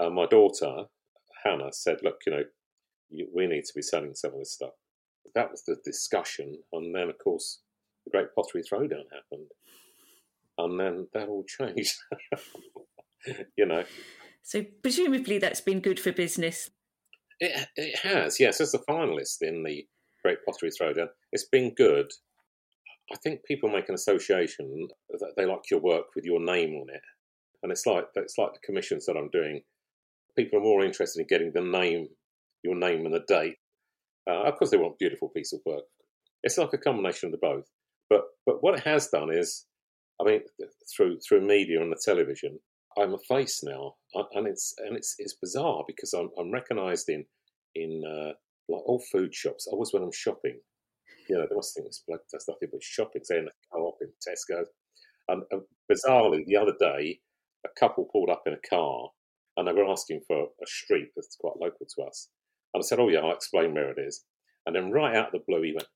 uh, 0.00 0.10
my 0.10 0.26
daughter, 0.26 0.84
Hannah, 1.44 1.72
said, 1.72 1.98
look, 2.02 2.16
you 2.26 2.32
know, 2.32 2.44
you, 3.10 3.28
we 3.34 3.46
need 3.46 3.64
to 3.64 3.74
be 3.74 3.82
selling 3.82 4.14
some 4.14 4.32
of 4.32 4.38
this 4.38 4.54
stuff. 4.54 4.72
That 5.34 5.50
was 5.50 5.62
the 5.66 5.76
discussion. 5.84 6.58
And 6.72 6.94
then, 6.94 7.10
of 7.10 7.18
course, 7.22 7.60
the 8.04 8.10
Great 8.10 8.28
Pottery 8.34 8.62
Throwdown 8.62 9.04
happened. 9.12 9.50
And 10.58 10.80
then 10.80 11.08
that 11.14 11.28
all 11.28 11.44
changed. 11.60 11.96
you 13.56 13.66
know. 13.66 13.84
So 14.42 14.64
presumably 14.82 15.38
that's 15.38 15.60
been 15.60 15.80
good 15.80 16.00
for 16.00 16.12
business. 16.12 16.70
It, 17.40 17.68
it 17.76 17.98
has, 18.00 18.38
yes. 18.38 18.60
As 18.60 18.72
the 18.72 18.78
finalist 18.88 19.42
in 19.42 19.62
the 19.62 19.86
Great 20.22 20.38
Pottery 20.44 20.70
Throwdown, 20.70 21.08
it's 21.32 21.48
been 21.50 21.74
good. 21.74 22.10
I 23.12 23.16
think 23.16 23.44
people 23.44 23.70
make 23.70 23.88
an 23.88 23.94
association 23.94 24.88
that 25.10 25.32
they 25.36 25.46
like 25.46 25.70
your 25.70 25.80
work 25.80 26.06
with 26.14 26.24
your 26.24 26.40
name 26.40 26.74
on 26.76 26.86
it, 26.94 27.00
and 27.62 27.72
it's 27.72 27.86
like 27.86 28.04
it's 28.14 28.38
like 28.38 28.52
the 28.52 28.60
commissions 28.64 29.06
that 29.06 29.16
I'm 29.16 29.30
doing. 29.30 29.62
People 30.36 30.60
are 30.60 30.62
more 30.62 30.84
interested 30.84 31.20
in 31.20 31.26
getting 31.26 31.52
the 31.52 31.60
name, 31.60 32.08
your 32.62 32.76
name, 32.76 33.04
and 33.06 33.14
the 33.14 33.24
date. 33.26 33.56
Uh, 34.28 34.42
of 34.44 34.56
course, 34.56 34.70
they 34.70 34.76
want 34.76 34.98
beautiful 34.98 35.28
piece 35.28 35.52
of 35.52 35.60
work. 35.66 35.84
It's 36.44 36.56
like 36.56 36.72
a 36.72 36.78
combination 36.78 37.26
of 37.26 37.32
the 37.32 37.38
both. 37.38 37.64
But 38.08 38.22
but 38.46 38.62
what 38.62 38.74
it 38.78 38.84
has 38.84 39.08
done 39.08 39.32
is, 39.32 39.66
I 40.20 40.24
mean, 40.24 40.40
through 40.94 41.18
through 41.26 41.46
media 41.46 41.80
and 41.82 41.90
the 41.90 42.00
television, 42.04 42.60
I'm 43.00 43.14
a 43.14 43.18
face 43.18 43.62
now, 43.64 43.94
and 44.34 44.46
it's 44.46 44.74
and 44.78 44.96
it's 44.96 45.14
it's 45.18 45.34
bizarre 45.34 45.84
because 45.86 46.12
I'm 46.12 46.30
I'm 46.38 46.52
recognised 46.52 47.08
in 47.08 47.24
in 47.74 48.02
uh, 48.06 48.32
like 48.68 48.82
all 48.86 49.02
food 49.12 49.34
shops. 49.34 49.66
Always 49.66 49.92
when 49.92 50.02
I'm 50.02 50.12
shopping, 50.12 50.60
you 51.28 51.36
know, 51.36 51.46
they 51.48 51.54
must 51.54 51.74
think 51.74 51.86
this 51.86 52.02
bloke 52.06 52.22
does 52.30 52.44
nothing 52.48 52.68
but 52.70 52.82
shopping. 52.82 53.22
Say 53.24 53.38
in 53.38 53.48
a 53.48 53.50
co-op 53.72 53.98
in 54.02 54.08
Tesco. 54.08 54.64
And, 55.28 55.42
and 55.52 55.62
bizarrely, 55.90 56.44
the 56.44 56.56
other 56.56 56.74
day, 56.78 57.20
a 57.64 57.68
couple 57.78 58.08
pulled 58.12 58.30
up 58.30 58.42
in 58.46 58.52
a 58.52 58.68
car 58.68 59.10
and 59.56 59.66
they 59.66 59.72
were 59.72 59.90
asking 59.90 60.20
for 60.26 60.42
a 60.42 60.66
street 60.66 61.08
that's 61.14 61.36
quite 61.40 61.60
local 61.60 61.86
to 61.86 62.02
us. 62.02 62.28
And 62.74 62.82
I 62.82 62.86
said, 62.86 62.98
"Oh 62.98 63.08
yeah, 63.08 63.20
I'll 63.20 63.34
explain 63.34 63.74
where 63.74 63.90
it 63.90 63.98
is." 63.98 64.24
And 64.66 64.74
then 64.76 64.90
right 64.90 65.16
out 65.16 65.28
of 65.28 65.32
the 65.32 65.44
blue, 65.46 65.62
he 65.62 65.72
went, 65.72 65.88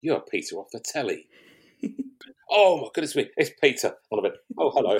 "You're 0.00 0.20
Peter 0.20 0.56
off 0.56 0.68
the 0.72 0.80
telly." 0.80 1.28
oh 2.50 2.82
my 2.82 2.88
goodness 2.94 3.16
me, 3.16 3.30
it's 3.36 3.50
Peter. 3.60 3.94
And 4.10 4.20
I 4.20 4.22
went, 4.22 4.34
"Oh 4.58 4.70
hello." 4.70 4.98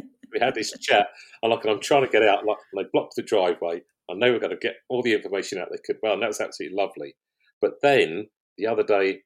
we 0.34 0.40
had 0.40 0.54
this 0.54 0.72
chat, 0.80 1.08
and 1.42 1.52
like, 1.52 1.64
I'm 1.66 1.80
trying 1.80 2.04
to 2.04 2.10
get 2.10 2.22
out, 2.22 2.44
like, 2.44 2.58
and 2.72 2.84
they 2.84 2.88
blocked 2.92 3.14
the 3.16 3.22
driveway. 3.22 3.82
I 4.10 4.14
know 4.14 4.32
we're 4.32 4.40
going 4.40 4.50
to 4.50 4.56
get 4.56 4.76
all 4.88 5.02
the 5.02 5.14
information 5.14 5.58
out 5.58 5.68
they 5.70 5.78
could. 5.84 5.96
Well, 6.02 6.14
and 6.14 6.22
that 6.22 6.28
was 6.28 6.40
absolutely 6.40 6.76
lovely. 6.76 7.16
But 7.60 7.74
then 7.82 8.28
the 8.58 8.66
other 8.66 8.82
day, 8.82 9.22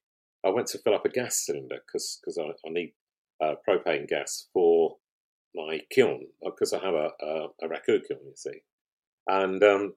I 0.46 0.50
went 0.50 0.68
to 0.68 0.78
fill 0.78 0.94
up 0.94 1.04
a 1.04 1.08
gas 1.08 1.44
cylinder 1.44 1.78
because 1.86 2.20
because 2.20 2.38
I, 2.38 2.44
I, 2.44 2.70
need 2.70 2.92
uh, 3.42 3.54
propane 3.68 4.08
gas 4.08 4.46
for 4.52 4.96
my 5.54 5.80
kiln 5.90 6.26
because 6.44 6.72
uh, 6.72 6.78
I 6.78 6.84
have 6.84 6.94
a, 6.94 7.10
a, 7.20 7.48
a 7.66 7.80
kiln, 7.86 8.20
you 8.24 8.32
see. 8.36 8.60
And 9.26 9.62
um, 9.64 9.94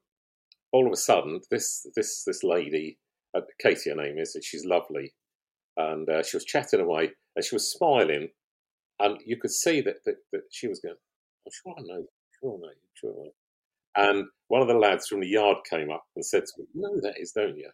all 0.72 0.88
of 0.88 0.94
a 0.94 0.98
sudden, 0.98 1.42
this 1.52 1.86
this 1.96 2.24
this 2.26 2.44
lady, 2.44 2.98
uh, 3.38 3.42
Katie, 3.62 3.92
her 3.92 3.96
name 3.96 4.18
is, 4.18 4.36
she's 4.42 4.66
lovely, 4.66 5.14
and 5.78 6.10
uh, 6.10 6.24
she 6.24 6.38
was 6.38 6.46
chatting 6.46 6.82
away 6.82 7.12
and 7.36 7.46
she 7.46 7.56
was 7.56 7.72
smiling, 7.72 8.30
and 9.04 9.20
you 9.26 9.38
could 9.38 9.52
see 9.52 9.82
that 9.82 9.98
that, 10.06 10.16
that 10.32 10.42
she 10.52 10.68
was 10.68 10.80
going, 10.80 10.96
"I'm 10.96 11.52
sure 11.52 11.76
I 11.78 11.82
know, 11.82 12.06
sure 12.40 12.56
I 12.56 12.62
know, 12.62 12.74
sure 12.94 13.12
I 13.12 13.24
know." 13.24 13.32
And 13.94 14.26
one 14.48 14.62
of 14.62 14.68
the 14.68 14.74
lads 14.74 15.08
from 15.08 15.20
the 15.20 15.28
yard 15.28 15.58
came 15.70 15.92
up 15.92 16.04
and 16.16 16.26
said 16.26 16.44
to 16.46 16.54
me, 16.62 16.68
"You 16.74 16.82
know 16.82 17.00
that 17.02 17.20
is, 17.20 17.32
don't 17.32 17.58
you?" 17.58 17.70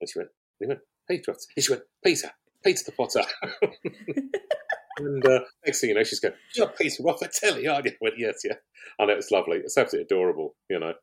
And 0.00 0.10
she 0.10 0.18
went, 0.18 0.30
and 0.60 0.66
he 0.66 0.68
went, 0.68 0.80
Peter. 1.08 1.32
And 1.56 1.64
she 1.64 1.72
went, 1.72 1.82
Peter, 2.04 2.30
Peter 2.64 2.82
the 2.86 2.92
Potter. 2.92 3.22
and 4.98 5.26
uh, 5.26 5.40
next 5.64 5.80
thing 5.80 5.90
you 5.90 5.94
know, 5.94 6.04
she's 6.04 6.20
going, 6.20 6.34
You're 6.54 6.68
Peter 6.68 7.02
off 7.04 7.20
the 7.20 7.28
telly, 7.28 7.66
aren't 7.66 7.86
you? 7.86 7.92
I 7.92 7.96
went, 8.00 8.14
Yes, 8.18 8.36
yeah. 8.44 8.54
And 8.98 9.10
it 9.10 9.16
was 9.16 9.30
lovely. 9.30 9.58
It's 9.58 9.78
absolutely 9.78 10.06
adorable, 10.06 10.56
you 10.68 10.78
know. 10.78 10.94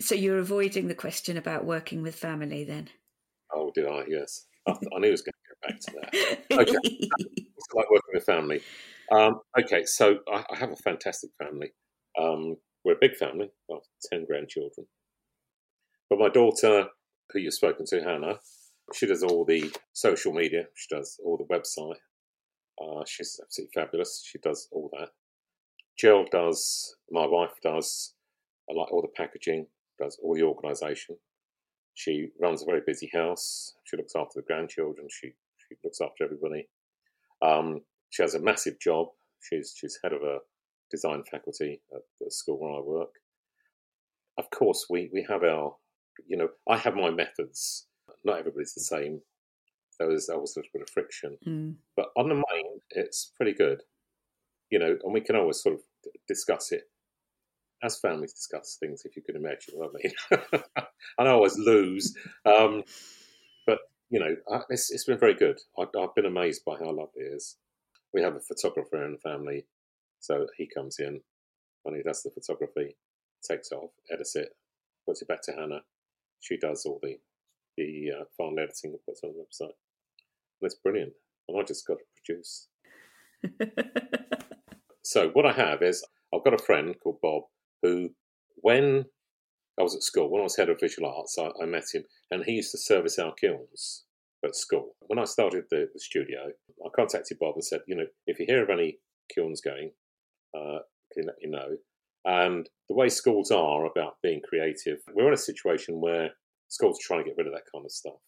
So 0.00 0.14
you're 0.14 0.38
avoiding 0.38 0.88
the 0.88 0.94
question 0.94 1.36
about 1.36 1.64
working 1.64 2.02
with 2.02 2.14
family 2.14 2.64
then? 2.64 2.88
Oh, 3.52 3.72
did 3.74 3.86
I? 3.86 4.04
Yes. 4.08 4.46
I, 4.66 4.72
I 4.72 4.98
knew 5.00 5.08
I 5.08 5.10
was 5.10 5.22
going 5.22 5.32
back 5.62 5.80
to 5.80 5.92
that. 5.92 6.14
Okay. 6.50 6.74
it's 6.82 7.74
like 7.74 7.90
working 7.90 8.14
with 8.14 8.24
family. 8.24 8.60
Um, 9.10 9.40
okay, 9.58 9.84
so 9.84 10.18
I, 10.32 10.44
I, 10.50 10.56
have 10.56 10.72
a 10.72 10.76
fantastic 10.76 11.30
family. 11.42 11.72
Um, 12.20 12.56
we're 12.84 12.94
a 12.94 13.00
big 13.00 13.16
family, 13.16 13.50
well, 13.68 13.82
10 14.10 14.26
grandchildren. 14.26 14.86
But 16.10 16.18
my 16.18 16.28
daughter, 16.28 16.88
who 17.32 17.38
you've 17.38 17.54
spoken 17.54 17.86
to, 17.86 18.02
Hannah, 18.02 18.40
she 18.94 19.06
does 19.06 19.22
all 19.22 19.44
the 19.44 19.72
social 19.92 20.32
media, 20.32 20.64
she 20.74 20.94
does 20.94 21.18
all 21.24 21.38
the 21.38 21.54
website. 21.54 21.96
Uh, 22.80 23.04
she's 23.06 23.40
absolutely 23.42 23.72
fabulous. 23.74 24.22
She 24.24 24.38
does 24.38 24.68
all 24.72 24.90
that. 24.98 25.08
Jill 25.98 26.24
does, 26.30 26.96
my 27.10 27.26
wife 27.26 27.54
does, 27.62 28.14
I 28.70 28.74
like 28.74 28.92
all 28.92 29.02
the 29.02 29.08
packaging, 29.16 29.66
does 30.00 30.18
all 30.22 30.34
the 30.34 30.42
organisation. 30.42 31.16
She 31.94 32.28
runs 32.40 32.62
a 32.62 32.66
very 32.66 32.82
busy 32.86 33.10
house. 33.12 33.74
She 33.84 33.96
looks 33.96 34.14
after 34.14 34.40
the 34.40 34.46
grandchildren. 34.46 35.08
She 35.10 35.32
she 35.68 35.76
looks 35.84 36.00
after 36.00 36.24
everybody. 36.24 36.68
Um, 37.42 37.80
she 38.10 38.22
has 38.22 38.34
a 38.34 38.40
massive 38.40 38.80
job. 38.80 39.08
She's 39.40 39.74
she's 39.76 39.98
head 40.02 40.12
of 40.12 40.22
a 40.22 40.38
design 40.90 41.22
faculty 41.30 41.80
at 41.94 42.02
the 42.20 42.30
school 42.30 42.58
where 42.58 42.72
I 42.72 42.80
work. 42.80 43.14
Of 44.38 44.50
course, 44.50 44.86
we 44.88 45.10
we 45.12 45.26
have 45.28 45.42
our, 45.42 45.76
you 46.26 46.36
know, 46.36 46.48
I 46.68 46.76
have 46.78 46.94
my 46.94 47.10
methods. 47.10 47.86
Not 48.24 48.38
everybody's 48.38 48.74
the 48.74 48.80
same. 48.80 49.20
There 49.98 50.08
was 50.08 50.28
always 50.28 50.56
a 50.56 50.60
little 50.60 50.70
bit 50.72 50.82
of 50.82 50.90
friction, 50.90 51.38
mm. 51.46 51.74
but 51.96 52.06
on 52.16 52.28
the 52.28 52.34
main, 52.34 52.80
it's 52.90 53.32
pretty 53.36 53.52
good. 53.52 53.82
You 54.70 54.78
know, 54.78 54.96
and 55.02 55.12
we 55.12 55.20
can 55.20 55.36
always 55.36 55.62
sort 55.62 55.76
of 55.76 55.80
discuss 56.28 56.72
it 56.72 56.82
as 57.82 57.98
families 57.98 58.32
discuss 58.32 58.76
things, 58.80 59.02
if 59.04 59.16
you 59.16 59.22
can 59.22 59.36
imagine 59.36 59.74
what 59.74 59.90
I 59.90 60.02
mean. 60.02 60.42
and 61.18 61.28
I 61.28 61.30
always 61.30 61.56
lose. 61.58 62.16
Um, 62.44 62.82
you 64.10 64.18
know, 64.18 64.36
it's, 64.70 64.90
it's 64.90 65.04
been 65.04 65.18
very 65.18 65.34
good. 65.34 65.58
I, 65.78 65.84
have 66.00 66.14
been 66.14 66.26
amazed 66.26 66.64
by 66.64 66.76
how 66.78 66.86
lovely 66.86 67.22
it 67.22 67.34
is. 67.34 67.56
We 68.14 68.22
have 68.22 68.36
a 68.36 68.40
photographer 68.40 69.04
in 69.04 69.12
the 69.12 69.18
family, 69.18 69.66
so 70.20 70.46
he 70.56 70.66
comes 70.66 70.98
in 70.98 71.20
and 71.84 71.96
he 71.96 72.02
does 72.02 72.22
the 72.22 72.30
photography, 72.30 72.96
takes 73.46 73.70
it 73.70 73.74
off, 73.74 73.90
edits 74.10 74.34
it, 74.34 74.48
puts 75.06 75.22
it 75.22 75.28
back 75.28 75.42
to 75.42 75.52
Hannah. 75.52 75.82
She 76.40 76.56
does 76.56 76.84
all 76.86 77.00
the, 77.02 77.16
the 77.76 78.12
uh, 78.20 78.24
final 78.36 78.58
editing 78.60 78.92
and 78.92 79.04
puts 79.04 79.20
it 79.22 79.26
on 79.26 79.34
the 79.34 79.42
website. 79.42 79.74
And 80.60 80.66
it's 80.70 80.76
brilliant. 80.76 81.12
And 81.48 81.58
I 81.58 81.62
just 81.64 81.86
got 81.86 81.98
to 81.98 82.04
produce. 82.24 82.68
so 85.02 85.28
what 85.30 85.46
I 85.46 85.52
have 85.52 85.82
is 85.82 86.04
I've 86.34 86.44
got 86.44 86.58
a 86.58 86.62
friend 86.62 86.94
called 87.02 87.20
Bob 87.22 87.42
who, 87.82 88.10
when 88.56 89.04
I 89.78 89.82
was 89.82 89.94
at 89.94 90.02
school, 90.02 90.30
when 90.30 90.40
I 90.40 90.44
was 90.44 90.56
head 90.56 90.68
of 90.68 90.80
visual 90.80 91.08
arts, 91.08 91.36
I, 91.38 91.50
I 91.62 91.66
met 91.66 91.84
him, 91.92 92.04
and 92.30 92.44
he 92.44 92.52
used 92.52 92.72
to 92.72 92.78
service 92.78 93.18
our 93.18 93.32
kilns 93.34 94.04
at 94.44 94.56
school. 94.56 94.96
When 95.06 95.18
I 95.18 95.24
started 95.24 95.64
the, 95.70 95.88
the, 95.92 96.00
studio, 96.00 96.50
I 96.84 96.88
contacted 96.96 97.38
Bob 97.38 97.54
and 97.54 97.64
said, 97.64 97.80
you 97.86 97.96
know, 97.96 98.06
if 98.26 98.38
you 98.38 98.46
hear 98.46 98.62
of 98.62 98.70
any 98.70 98.98
kilns 99.34 99.60
going, 99.60 99.92
uh, 100.56 100.78
can 101.12 101.26
let 101.26 101.36
me 101.42 101.50
know? 101.50 101.76
And 102.24 102.68
the 102.88 102.94
way 102.94 103.08
schools 103.08 103.50
are 103.50 103.86
about 103.86 104.16
being 104.22 104.40
creative, 104.46 104.98
we're 105.14 105.28
in 105.28 105.34
a 105.34 105.38
situation 105.38 106.00
where 106.00 106.30
schools 106.68 106.98
are 106.98 107.06
trying 107.06 107.24
to 107.24 107.30
get 107.30 107.38
rid 107.38 107.46
of 107.46 107.52
that 107.52 107.70
kind 107.72 107.84
of 107.84 107.92
stuff. 107.92 108.20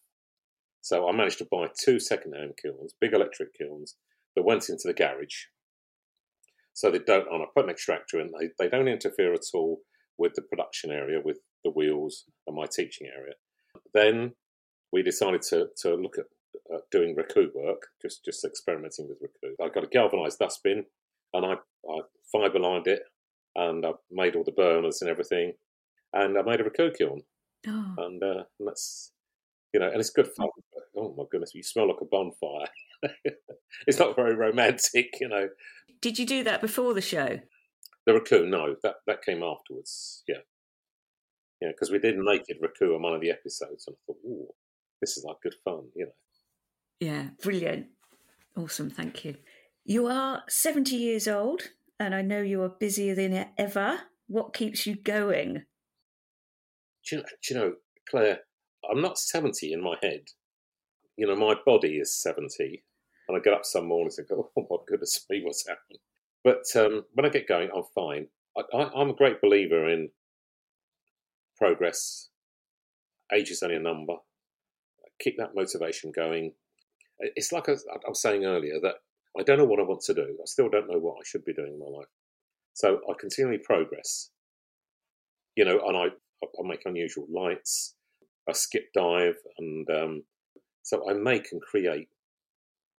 So 0.81 1.07
I 1.07 1.11
managed 1.11 1.37
to 1.39 1.47
buy 1.51 1.67
two 1.83 1.99
second-hand 1.99 2.53
kilns, 2.61 2.95
big 2.99 3.13
electric 3.13 3.53
kilns, 3.57 3.95
that 4.35 4.43
went 4.43 4.69
into 4.69 4.83
the 4.85 4.93
garage 4.93 5.45
so 6.73 6.89
they 6.89 6.99
don't, 6.99 7.27
and 7.31 7.43
I 7.43 7.45
put 7.55 7.65
an 7.65 7.71
extractor 7.71 8.19
in, 8.19 8.31
they, 8.39 8.49
they 8.57 8.69
don't 8.69 8.87
interfere 8.87 9.33
at 9.33 9.41
all 9.53 9.81
with 10.21 10.35
the 10.35 10.41
production 10.43 10.91
area, 10.91 11.19
with 11.23 11.39
the 11.65 11.71
wheels 11.71 12.25
and 12.45 12.55
my 12.55 12.67
teaching 12.71 13.07
area. 13.07 13.33
Then 13.93 14.33
we 14.93 15.01
decided 15.01 15.41
to, 15.49 15.69
to 15.81 15.95
look 15.95 16.17
at 16.19 16.25
uh, 16.71 16.81
doing 16.91 17.15
raku 17.15 17.47
work, 17.55 17.87
just, 18.01 18.23
just 18.23 18.45
experimenting 18.45 19.09
with 19.09 19.17
raku. 19.19 19.65
I 19.65 19.69
got 19.69 19.83
a 19.83 19.87
galvanized 19.87 20.37
dustbin 20.37 20.85
and 21.33 21.45
I, 21.45 21.53
I 21.53 22.01
fiber 22.31 22.59
lined 22.59 22.85
it 22.85 23.01
and 23.55 23.83
I 23.83 23.93
made 24.11 24.35
all 24.35 24.43
the 24.43 24.51
burners 24.51 25.01
and 25.01 25.09
everything. 25.09 25.53
And 26.13 26.37
I 26.37 26.43
made 26.43 26.61
a 26.61 26.65
raku 26.65 26.95
kiln. 26.95 27.21
Oh. 27.67 27.95
And, 27.97 28.21
uh, 28.21 28.43
and 28.59 28.67
that's, 28.67 29.13
you 29.73 29.79
know, 29.79 29.87
and 29.87 29.99
it's 29.99 30.11
good 30.11 30.29
fun. 30.37 30.49
Oh 30.95 31.15
my 31.17 31.23
goodness, 31.31 31.55
you 31.55 31.63
smell 31.63 31.87
like 31.87 32.01
a 32.01 32.05
bonfire. 32.05 32.67
it's 33.87 33.97
not 33.97 34.15
very 34.15 34.35
romantic, 34.35 35.15
you 35.19 35.29
know. 35.29 35.47
Did 35.99 36.19
you 36.19 36.27
do 36.27 36.43
that 36.43 36.61
before 36.61 36.93
the 36.93 37.01
show? 37.01 37.39
The 38.05 38.13
Raku, 38.13 38.47
no, 38.47 38.75
that 38.83 38.95
that 39.07 39.23
came 39.23 39.43
afterwards. 39.43 40.23
Yeah, 40.27 40.37
yeah, 41.61 41.69
because 41.69 41.91
we 41.91 41.99
did 41.99 42.17
naked 42.17 42.57
Raku 42.61 42.95
on 42.95 43.03
one 43.03 43.13
of 43.13 43.21
the 43.21 43.29
episodes, 43.29 43.85
and 43.87 43.95
I 43.95 43.99
thought, 44.05 44.17
"Ooh, 44.25 44.47
this 44.99 45.17
is 45.17 45.23
like 45.23 45.37
good 45.43 45.55
fun," 45.63 45.89
you 45.95 46.05
know. 46.05 46.11
Yeah, 46.99 47.29
brilliant, 47.41 47.87
awesome. 48.57 48.89
Thank 48.89 49.23
you. 49.23 49.37
You 49.85 50.07
are 50.07 50.43
seventy 50.49 50.95
years 50.95 51.27
old, 51.27 51.69
and 51.99 52.15
I 52.15 52.21
know 52.21 52.41
you 52.41 52.63
are 52.63 52.69
busier 52.69 53.13
than 53.13 53.49
ever. 53.57 53.99
What 54.27 54.53
keeps 54.53 54.87
you 54.87 54.95
going? 54.95 55.65
Do 57.07 57.17
you, 57.17 57.21
do 57.21 57.53
you 57.53 57.59
know, 57.59 57.73
Claire? 58.09 58.39
I'm 58.89 59.01
not 59.01 59.19
seventy 59.19 59.73
in 59.73 59.81
my 59.81 59.95
head. 60.01 60.29
You 61.17 61.27
know, 61.27 61.35
my 61.35 61.55
body 61.65 61.97
is 61.97 62.15
seventy, 62.15 62.83
and 63.27 63.37
I 63.37 63.39
get 63.41 63.53
up 63.53 63.65
some 63.65 63.85
mornings 63.85 64.17
and 64.17 64.27
go, 64.27 64.49
oh 64.57 64.67
my 64.69 64.77
goodness 64.87 65.23
me, 65.29 65.41
what's 65.43 65.67
happened? 65.67 65.99
But 66.43 66.63
um, 66.75 67.03
when 67.13 67.25
I 67.25 67.29
get 67.29 67.47
going, 67.47 67.69
I'm 67.75 67.83
fine. 67.93 68.27
I, 68.57 68.89
am 68.95 69.09
a 69.09 69.15
great 69.15 69.41
believer 69.41 69.89
in 69.89 70.09
progress. 71.57 72.29
Age 73.33 73.51
is 73.51 73.63
only 73.63 73.75
a 73.75 73.79
number. 73.79 74.15
Keep 75.21 75.37
that 75.37 75.55
motivation 75.55 76.11
going. 76.13 76.53
It's 77.19 77.51
like 77.51 77.69
I 77.69 77.75
was 78.07 78.21
saying 78.21 78.45
earlier 78.45 78.79
that 78.81 78.95
I 79.39 79.43
don't 79.43 79.59
know 79.59 79.65
what 79.65 79.79
I 79.79 79.83
want 79.83 80.01
to 80.01 80.13
do. 80.13 80.23
I 80.23 80.45
still 80.45 80.69
don't 80.69 80.89
know 80.89 80.97
what 80.97 81.17
I 81.19 81.23
should 81.23 81.45
be 81.45 81.53
doing 81.53 81.73
in 81.73 81.79
my 81.79 81.97
life. 81.97 82.07
So 82.73 82.99
I 83.09 83.13
continually 83.19 83.59
progress. 83.63 84.31
You 85.55 85.65
know, 85.65 85.79
and 85.85 85.95
I, 85.95 86.05
I 86.43 86.63
make 86.63 86.81
unusual 86.85 87.27
lights. 87.31 87.95
I 88.49 88.53
skip 88.53 88.85
dive, 88.95 89.35
and 89.59 89.87
um, 89.91 90.23
so 90.81 91.07
I 91.09 91.13
make 91.13 91.49
and 91.51 91.61
create 91.61 92.07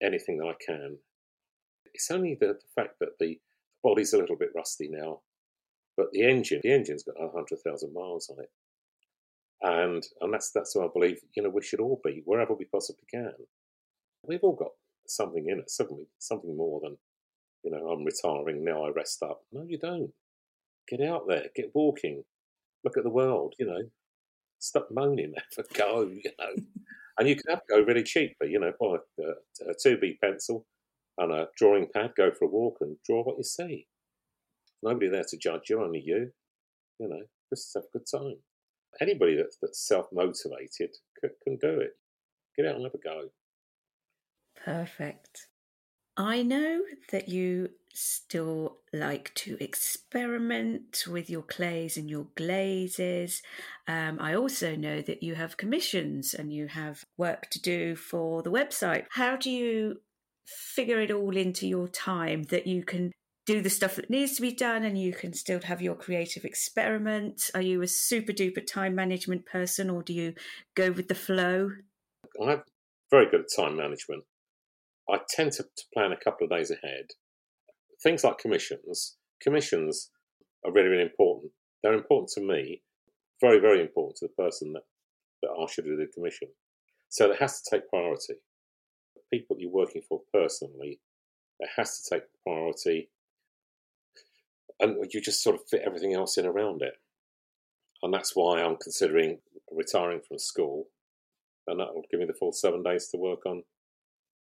anything 0.03 0.39
that 0.39 0.47
I 0.47 0.55
can. 0.65 0.99
It's 1.95 2.11
only 2.11 2.35
the, 2.35 2.49
the 2.49 2.61
fact 2.75 2.99
that 3.01 3.19
the 3.19 3.39
body's 3.83 4.13
a 4.13 4.19
little 4.19 4.37
bit 4.37 4.51
rusty 4.55 4.89
now, 4.91 5.21
but 5.97 6.07
the 6.13 6.23
engine, 6.23 6.61
the 6.63 6.73
engine's 6.73 7.03
got 7.03 7.17
hundred 7.19 7.61
thousand 7.65 7.93
miles 7.93 8.31
on 8.31 8.43
it, 8.43 8.51
and 9.61 10.03
and 10.21 10.33
that's 10.33 10.51
that's 10.53 10.75
what 10.75 10.87
I 10.87 10.89
believe. 10.93 11.21
You 11.37 11.43
know, 11.43 11.51
we 11.51 11.63
should 11.63 11.81
all 11.81 12.01
be 12.05 12.23
wherever 12.25 12.55
we 12.55 12.65
possibly 12.67 13.05
can. 13.11 13.33
We've 14.25 14.43
all 14.43 14.55
got 14.55 14.71
something 15.07 15.49
in 15.49 15.61
us, 15.61 15.77
something 15.77 16.07
something 16.19 16.57
more 16.57 16.81
than 16.83 16.97
you 17.63 17.71
know. 17.71 17.89
I'm 17.91 18.05
retiring 18.05 18.65
now. 18.65 18.85
I 18.85 18.91
rest 18.91 19.23
up. 19.23 19.43
No, 19.53 19.65
you 19.69 19.79
don't. 19.79 20.11
Get 20.89 21.01
out 21.01 21.29
there. 21.29 21.47
Get 21.55 21.75
walking. 21.75 22.25
Look 22.85 22.97
at 22.97 23.05
the 23.05 23.11
world. 23.11 23.55
You 23.59 23.67
know, 23.67 23.83
stop 24.59 24.89
moaning. 24.91 25.35
Have 25.57 25.67
a 25.71 25.75
go. 25.75 26.03
You 26.03 26.31
know, 26.39 26.63
and 27.19 27.29
you 27.29 27.37
can 27.37 27.51
have 27.51 27.61
a 27.69 27.73
go 27.73 27.83
really 27.83 28.03
cheaply. 28.03 28.51
You 28.51 28.61
know, 28.61 28.73
buy 28.81 28.97
a, 29.21 29.71
a 29.71 29.75
two 29.75 29.99
B 29.99 30.19
pencil 30.23 30.65
and 31.19 31.33
a 31.33 31.49
drawing 31.57 31.89
pad. 31.95 32.13
Go 32.17 32.31
for 32.31 32.47
a 32.47 32.49
walk 32.49 32.79
and 32.81 32.97
draw 33.05 33.23
what 33.23 33.37
you 33.39 33.45
see. 33.45 33.87
Nobody 34.83 35.09
there 35.09 35.25
to 35.29 35.37
judge 35.37 35.71
you, 35.71 35.83
only 35.83 36.03
you. 36.05 36.31
You 36.99 37.09
know, 37.09 37.23
just 37.51 37.73
have 37.75 37.85
a 37.85 37.99
good 37.99 38.07
time. 38.11 38.37
Anybody 39.01 39.37
that's, 39.37 39.57
that's 39.61 39.87
self 39.87 40.07
motivated 40.13 40.97
can, 41.21 41.31
can 41.45 41.57
do 41.57 41.81
it. 41.81 41.93
Get 42.57 42.67
out 42.67 42.77
and 42.77 42.85
have 42.85 42.95
a 42.95 42.99
go. 42.99 43.29
Perfect. 44.65 45.49
I 46.17 46.43
know 46.43 46.83
that 47.11 47.29
you 47.29 47.71
still 47.95 48.79
like 48.93 49.33
to 49.35 49.57
experiment 49.61 51.05
with 51.09 51.31
your 51.31 51.43
clays 51.43 51.97
and 51.97 52.11
your 52.11 52.27
glazes. 52.35 53.43
Um, 53.89 54.19
I 54.21 54.35
also 54.35 54.77
know 54.77 55.01
that 55.03 55.23
you 55.23 55.35
have 55.35 55.57
commissions 55.57 56.35
and 56.35 56.53
you 56.53 56.69
have 56.69 57.05
work 57.17 57.49
to 57.51 57.61
do 57.61 57.97
for 57.97 58.43
the 58.43 58.51
website. 58.51 59.07
How 59.11 59.37
do 59.37 59.51
you 59.51 60.01
figure 60.47 61.01
it 61.01 61.11
all 61.11 61.37
into 61.37 61.67
your 61.67 61.89
time 61.89 62.45
that 62.45 62.67
you 62.67 62.85
can 62.85 63.13
do 63.45 63.61
the 63.61 63.71
stuff 63.71 63.97
that 63.97 64.11
needs 64.11 64.37
to 64.37 64.43
be 64.43 64.53
done 64.53 64.85
and 64.85 64.97
you 64.97 65.13
can 65.13 65.33
still 65.33 65.61
have 65.63 65.83
your 65.83 65.95
creative 65.95 66.45
experiment? 66.45 67.51
Are 67.55 67.61
you 67.61 67.83
a 67.83 67.89
super 67.89 68.33
duper 68.33 68.65
time 68.65 68.95
management 68.95 69.47
person 69.47 69.91
or 69.91 70.03
do 70.03 70.13
you 70.13 70.35
go 70.75 70.93
with 70.93 71.09
the 71.09 71.15
flow? 71.15 71.71
I'm 72.41 72.63
very 73.11 73.31
good 73.31 73.41
at 73.41 73.47
time 73.55 73.77
management. 73.77 74.25
I 75.11 75.19
tend 75.29 75.53
to, 75.53 75.65
to 75.65 75.85
plan 75.93 76.13
a 76.13 76.25
couple 76.25 76.45
of 76.45 76.51
days 76.51 76.71
ahead. 76.71 77.07
Things 78.03 78.25
like 78.25 78.39
commissions, 78.39 79.17
commissions 79.41 80.11
are 80.65 80.73
really, 80.73 80.89
really 80.89 81.03
important. 81.03 81.53
They're 81.83 81.93
important 81.95 82.31
to 82.35 82.41
me, 82.41 82.83
very, 83.41 83.59
very 83.59 83.81
important 83.81 84.17
to 84.19 84.29
the 84.29 84.43
person 84.43 84.73
that, 84.75 84.83
that 85.43 85.51
you 85.59 85.83
to 85.83 85.83
do 85.83 85.97
the 85.97 86.07
commission. 86.15 86.49
So 87.09 87.31
it 87.31 87.41
has 87.41 87.61
to 87.61 87.71
take 87.71 87.89
priority. 87.91 88.35
People 89.33 89.57
that 89.57 89.63
you're 89.63 89.71
working 89.71 90.03
for 90.09 90.21
personally, 90.33 91.01
it 91.59 91.71
has 91.77 92.01
to 92.01 92.15
take 92.15 92.25
priority 92.45 93.09
and 94.83 94.97
you 95.13 95.21
just 95.21 95.43
sort 95.43 95.55
of 95.55 95.63
fit 95.69 95.83
everything 95.87 96.13
else 96.13 96.37
in 96.37 96.45
around 96.45 96.83
it. 96.83 96.95
And 98.03 98.13
that's 98.13 98.35
why 98.35 98.61
I'm 98.61 98.77
considering 98.77 99.39
retiring 99.71 100.21
from 100.27 100.39
school, 100.39 100.89
and 101.69 101.79
that 101.79 101.95
will 101.95 102.03
give 102.11 102.21
me 102.21 102.27
the 102.27 102.35
full 102.35 102.53
seven 102.53 102.83
days 102.83 103.09
to 103.09 103.17
work 103.17 103.47
on, 103.47 103.63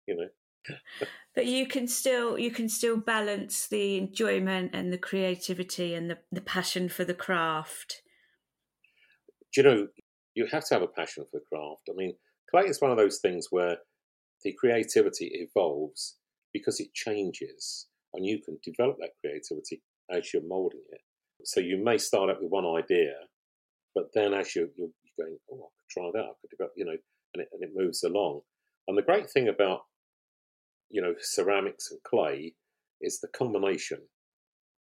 you 0.08 0.16
know. 0.18 0.76
but 1.36 1.46
you 1.46 1.68
can 1.68 1.88
still 1.88 2.38
you 2.38 2.52
can 2.52 2.70
still 2.70 2.98
balance 2.98 3.68
the 3.68 3.98
enjoyment 3.98 4.72
and 4.74 4.92
the 4.92 4.98
creativity 4.98 5.94
and 5.94 6.10
the, 6.10 6.18
the 6.32 6.42
passion 6.42 6.90
for 6.90 7.04
the 7.04 7.14
craft. 7.14 8.02
Do 9.54 9.62
you 9.62 9.64
know 9.64 9.88
you 10.34 10.48
have 10.52 10.66
to 10.68 10.74
have 10.74 10.84
a 10.84 10.88
passion 10.88 11.26
for 11.30 11.40
the 11.40 11.46
craft? 11.56 11.82
I 11.90 11.94
mean, 11.96 12.16
clay 12.50 12.64
is 12.64 12.82
one 12.82 12.92
of 12.92 12.98
those 12.98 13.20
things 13.20 13.48
where 13.52 13.78
the 14.44 14.54
creativity 14.54 15.32
evolves 15.34 16.18
because 16.54 16.80
it 16.80 16.94
changes, 16.94 17.88
and 18.14 18.26
you 18.26 18.40
can 18.44 18.58
develop 18.64 18.98
that 19.00 19.12
creativity 19.22 19.82
as 20.10 20.34
you're 20.34 20.48
molding 20.48 20.84
it. 20.92 21.02
So 21.44 21.60
you 21.60 21.84
may 21.84 21.98
start 21.98 22.30
out 22.30 22.42
with 22.42 22.52
one 22.52 22.66
idea, 22.66 23.14
but 23.96 24.10
then 24.14 24.34
as 24.34 24.56
you're, 24.56 24.68
you're 24.76 24.90
going, 25.20 25.38
oh, 25.52 25.56
I 25.56 25.70
could 25.78 25.90
try 25.90 26.10
that, 26.14 26.26
I 26.26 26.34
could 26.42 26.50
develop, 26.50 26.74
you 26.76 26.86
know, 26.86 26.98
and 27.34 27.44
it, 27.44 27.50
and 27.54 27.64
it 27.64 27.72
moves 27.76 28.04
along. 28.04 28.42
And 28.88 28.98
the 28.98 29.02
great 29.02 29.30
thing 29.30 29.48
about, 29.48 29.82
you 30.90 31.02
know, 31.02 31.16
ceramics 31.20 31.90
and 31.92 32.02
clay 32.04 32.56
is 33.00 33.20
the 33.20 33.28
combination. 33.30 34.00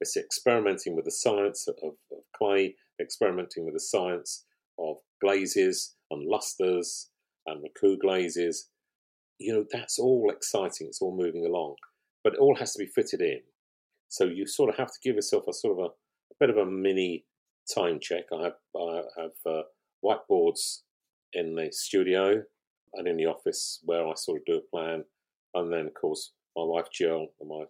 It's 0.01 0.17
experimenting 0.17 0.97
with 0.97 1.05
the 1.05 1.11
science 1.11 1.69
of, 1.69 1.77
of 1.85 2.19
clay, 2.37 2.75
experimenting 3.01 3.65
with 3.65 3.75
the 3.75 3.81
science 3.81 4.45
of 4.79 4.97
glazes 5.21 5.95
and 6.11 6.27
lusters 6.27 7.11
and 7.47 7.63
Raku 7.63 7.99
glazes. 7.99 8.70
You 9.41 9.55
know, 9.55 9.65
that's 9.73 9.99
all 9.99 10.31
exciting. 10.31 10.87
It's 10.87 11.01
all 11.01 11.17
moving 11.17 11.47
along, 11.47 11.77
but 12.23 12.35
it 12.35 12.39
all 12.39 12.57
has 12.57 12.73
to 12.75 12.79
be 12.79 12.87
fitted 12.87 13.21
in. 13.21 13.41
So 14.09 14.25
you 14.25 14.47
sort 14.47 14.71
of 14.71 14.77
have 14.77 14.89
to 14.89 14.99
give 15.03 15.17
yourself 15.17 15.45
a 15.49 15.53
sort 15.53 15.79
of 15.79 15.85
a, 15.85 15.89
a 15.89 16.37
bit 16.39 16.51
of 16.51 16.57
a 16.57 16.67
mini 16.67 17.25
time 17.75 17.99
check. 18.01 18.25
I 18.33 18.45
have 18.45 18.55
I 18.77 19.03
have 19.19 19.31
uh, 19.47 19.63
whiteboards 20.05 20.81
in 21.33 21.55
the 21.55 21.71
studio 21.73 22.43
and 22.95 23.09
in 23.09 23.17
the 23.17 23.27
office 23.27 23.81
where 23.85 24.07
I 24.07 24.13
sort 24.15 24.41
of 24.41 24.45
do 24.45 24.59
a 24.59 24.77
plan, 24.77 25.05
and 25.55 25.73
then 25.73 25.87
of 25.87 25.95
course 25.95 26.33
my 26.57 26.65
wife 26.65 26.87
Jill 26.93 27.29
and 27.41 27.49
my 27.49 27.65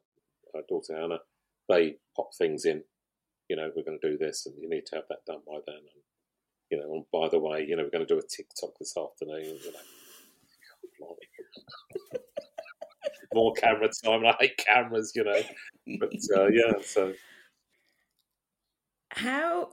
uh, 0.54 0.62
daughter 0.68 0.98
Hannah, 0.98 1.20
they 1.68 1.96
pop 2.16 2.30
things 2.37 2.64
in. 2.64 2.83
You 3.48 3.56
know, 3.56 3.70
we're 3.74 3.85
going 3.85 3.98
to 4.00 4.11
do 4.11 4.16
this, 4.16 4.46
and 4.46 4.54
you 4.61 4.68
need 4.68 4.87
to 4.87 4.96
have 4.96 5.04
that 5.09 5.24
done 5.26 5.40
by 5.46 5.59
then. 5.66 5.76
And 5.76 6.02
you 6.70 6.78
know, 6.78 6.94
and 6.94 7.04
by 7.12 7.28
the 7.28 7.38
way, 7.38 7.66
you 7.68 7.76
know, 7.76 7.83
we're 7.83 7.90
going 7.90 8.06
to 8.06 8.14
do 8.14 8.18
a 8.18 8.22
TikTok 8.22 8.78
this 8.78 8.96
afternoon. 8.96 9.44
You 9.44 9.72
know, 9.72 9.78
more 13.34 13.52
camera 13.54 13.88
time. 14.04 14.26
I 14.26 14.34
hate 14.40 14.56
cameras, 14.58 15.12
you 15.14 15.24
know. 15.24 15.40
But 15.98 16.12
uh, 16.36 16.48
yeah, 16.48 16.72
so. 16.84 17.14
How 19.12 19.70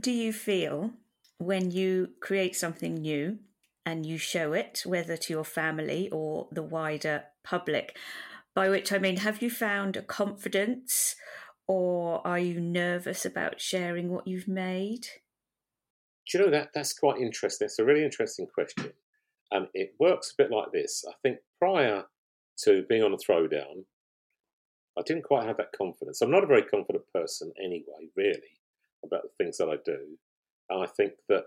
do 0.00 0.10
you 0.10 0.32
feel 0.32 0.92
when 1.38 1.70
you 1.70 2.10
create 2.20 2.56
something 2.56 2.94
new 2.94 3.38
and 3.84 4.06
you 4.06 4.16
show 4.16 4.52
it, 4.52 4.82
whether 4.86 5.16
to 5.16 5.32
your 5.32 5.44
family 5.44 6.08
or 6.10 6.48
the 6.50 6.62
wider 6.62 7.24
public? 7.42 7.96
By 8.54 8.68
which 8.68 8.92
I 8.92 8.98
mean, 8.98 9.18
have 9.18 9.42
you 9.42 9.50
found 9.50 9.96
a 9.96 10.02
confidence 10.02 11.16
or 11.66 12.26
are 12.26 12.38
you 12.38 12.60
nervous 12.60 13.24
about 13.24 13.60
sharing 13.60 14.10
what 14.10 14.26
you've 14.26 14.48
made? 14.48 15.06
Do 16.30 16.38
you 16.38 16.44
know 16.44 16.50
that 16.52 16.70
that's 16.74 16.92
quite 16.92 17.20
interesting? 17.20 17.66
It's 17.66 17.78
a 17.78 17.84
really 17.84 18.04
interesting 18.04 18.46
question. 18.46 18.92
And 19.54 19.68
it 19.72 19.94
works 19.98 20.32
a 20.32 20.42
bit 20.42 20.50
like 20.50 20.72
this. 20.72 21.04
I 21.08 21.12
think 21.22 21.38
prior 21.60 22.04
to 22.64 22.84
being 22.88 23.04
on 23.04 23.14
a 23.14 23.16
throwdown, 23.16 23.84
I 24.98 25.02
didn't 25.02 25.24
quite 25.24 25.46
have 25.46 25.56
that 25.58 25.72
confidence. 25.76 26.20
I'm 26.20 26.30
not 26.30 26.44
a 26.44 26.48
very 26.48 26.62
confident 26.62 27.04
person 27.14 27.52
anyway, 27.58 28.10
really, 28.16 28.60
about 29.04 29.22
the 29.22 29.44
things 29.44 29.56
that 29.58 29.68
I 29.68 29.76
do. 29.84 30.18
And 30.68 30.82
I 30.82 30.86
think 30.86 31.12
that 31.28 31.44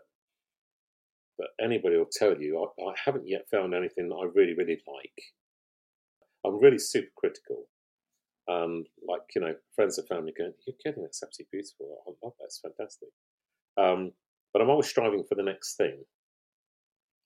that 1.37 1.49
anybody 1.61 1.97
will 1.97 2.09
tell 2.11 2.35
you 2.41 2.57
I, 2.79 2.81
I 2.81 2.93
haven't 3.05 3.27
yet 3.27 3.45
found 3.51 3.75
anything 3.75 4.09
that 4.09 4.15
I 4.15 4.25
really, 4.33 4.55
really 4.55 4.81
like. 4.87 5.21
I'm 6.43 6.59
really 6.59 6.79
super 6.79 7.11
critical. 7.15 7.65
And 8.47 8.87
like, 9.07 9.21
you 9.35 9.41
know, 9.41 9.53
friends 9.75 9.97
and 9.97 10.07
family 10.07 10.33
going, 10.35 10.53
You're 10.65 10.75
kidding, 10.83 11.03
that's 11.03 11.21
absolutely 11.21 11.49
beautiful. 11.51 11.99
I 12.07 12.11
love 12.23 12.33
that, 12.39 12.45
it's 12.45 12.59
fantastic. 12.59 13.09
Um, 13.77 14.13
but 14.53 14.61
I'm 14.61 14.69
always 14.69 14.87
striving 14.87 15.25
for 15.27 15.35
the 15.35 15.43
next 15.43 15.75
thing. 15.75 16.03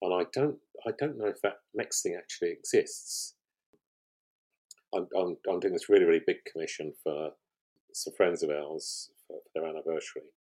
And 0.02 0.14
I 0.14 0.26
don't 0.34 0.58
I 0.86 0.92
don't 0.98 1.18
know 1.18 1.28
if 1.28 1.42
that 1.44 1.58
next 1.74 2.02
thing 2.02 2.18
actually 2.18 2.52
exists. 2.52 3.36
I'm, 4.94 5.08
I'm, 5.18 5.38
I'm 5.50 5.60
doing 5.60 5.74
this 5.74 5.90
really, 5.90 6.06
really 6.06 6.24
big 6.26 6.38
commission 6.52 6.94
for 7.04 7.32
some 7.94 8.14
friends 8.16 8.44
of 8.44 8.50
ours 8.50 9.10
for, 9.28 9.38
their 9.54 9.66
anniversary. 9.66 10.34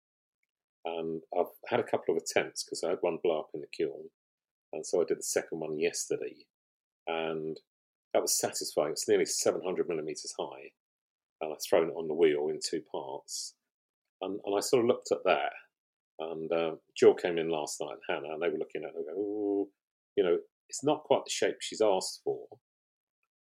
And 0.85 1.23
I've 1.39 1.53
had 1.69 1.81
a 1.81 1.85
couple 1.85 2.17
of 2.17 2.23
attempts 2.23 2.65
because 2.65 2.83
I 2.85 2.91
had 2.91 2.99
one 3.03 3.19
blow 3.23 3.41
up 3.41 3.51
in 3.55 3.61
the 3.61 3.67
kiln. 3.77 4.09
And 4.73 4.85
so 4.85 5.01
I 5.01 5.05
did 5.05 5.19
the 5.19 5.23
second 5.23 5.61
one 5.61 5.79
yesterday. 5.79 6.47
And 7.07 7.59
that 8.15 8.23
was 8.23 8.39
satisfying. 8.39 8.93
It's 8.93 9.09
nearly 9.09 9.27
700 9.27 9.89
millimeters 9.89 10.35
high. 10.39 10.73
And 11.41 11.53
I've 11.53 11.63
thrown 11.69 11.89
it 11.91 11.97
on 11.97 12.09
the 12.09 12.15
wheel 12.15 12.49
in 12.49 12.61
two 12.65 12.83
parts. 12.91 13.55
And, 14.23 14.41
and 14.45 14.57
I 14.57 14.61
sort 14.61 14.85
of 14.85 14.89
looked 14.89 15.13
at 15.13 15.25
that. 15.25 15.53
And 16.21 16.53
uh, 16.53 16.75
Jill 16.97 17.15
came 17.15 17.39
in 17.39 17.49
last 17.49 17.81
night, 17.81 17.97
and 18.09 18.23
Hannah, 18.23 18.35
and 18.35 18.43
they 18.43 18.49
were 18.49 18.59
looking 18.59 18.85
at 18.85 18.95
and 18.95 19.05
going, 19.07 19.17
oh, 19.19 19.69
you 20.17 20.25
know, 20.25 20.39
it's 20.69 20.85
not 20.85 21.05
quite 21.05 21.25
the 21.25 21.31
shape 21.31 21.57
she's 21.61 21.81
asked 21.81 22.21
for. 22.25 22.47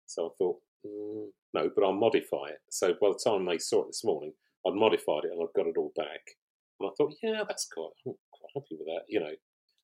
So 0.07 0.27
I 0.27 0.31
thought, 0.39 0.59
Mm, 0.87 1.29
no, 1.55 1.71
but 1.75 1.85
I'll 1.85 1.93
modify 1.93 2.49
it. 2.49 2.61
So 2.71 2.95
by 3.01 3.09
the 3.09 3.21
time 3.25 3.47
they 3.47 3.59
saw 3.59 3.83
it 3.83 3.89
this 3.89 4.05
morning, 4.05 4.33
I'd 4.67 4.75
modified 4.75 5.25
it 5.25 5.33
and 5.33 5.43
I'd 5.43 5.57
got 5.57 5.69
it 5.69 5.79
all 5.79 5.93
back. 5.97 6.21
And 6.81 6.89
I 6.89 6.93
thought, 6.97 7.15
yeah, 7.23 7.43
that's 7.47 7.67
quite, 7.73 7.91
I'm 8.07 8.15
quite 8.33 8.51
happy 8.55 8.77
with 8.79 8.87
that. 8.87 9.03
You 9.09 9.21
know, 9.21 9.33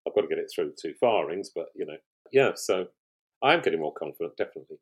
I've 0.07 0.14
got 0.14 0.22
to 0.22 0.28
get 0.28 0.38
it 0.38 0.50
through 0.55 0.74
two 0.81 0.94
firings, 1.00 1.50
but 1.55 1.66
you 1.74 1.87
know, 1.87 1.96
yeah. 2.33 2.52
So 2.55 2.87
I 3.42 3.55
am 3.55 3.62
getting 3.62 3.81
more 3.81 3.94
confident, 3.94 4.37
definitely, 4.37 4.78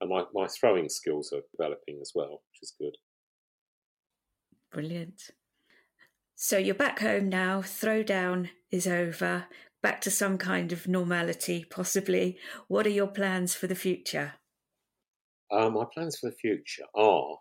and 0.00 0.08
my 0.08 0.24
my 0.32 0.46
throwing 0.46 0.88
skills 0.88 1.32
are 1.32 1.42
developing 1.56 1.98
as 2.00 2.12
well, 2.14 2.42
which 2.50 2.62
is 2.62 2.74
good. 2.78 2.96
Brilliant. 4.72 5.30
So 6.38 6.58
you're 6.58 6.74
back 6.74 6.98
home 6.98 7.30
now, 7.30 7.62
throwdown 7.62 8.50
is 8.70 8.86
over, 8.86 9.46
back 9.82 10.02
to 10.02 10.10
some 10.10 10.36
kind 10.36 10.70
of 10.70 10.86
normality, 10.86 11.64
possibly. 11.64 12.36
What 12.68 12.86
are 12.86 12.90
your 12.90 13.06
plans 13.06 13.54
for 13.54 13.66
the 13.66 13.74
future? 13.74 14.34
Uh, 15.50 15.70
my 15.70 15.84
plans 15.94 16.18
for 16.18 16.28
the 16.28 16.36
future 16.36 16.84
are, 16.94 17.38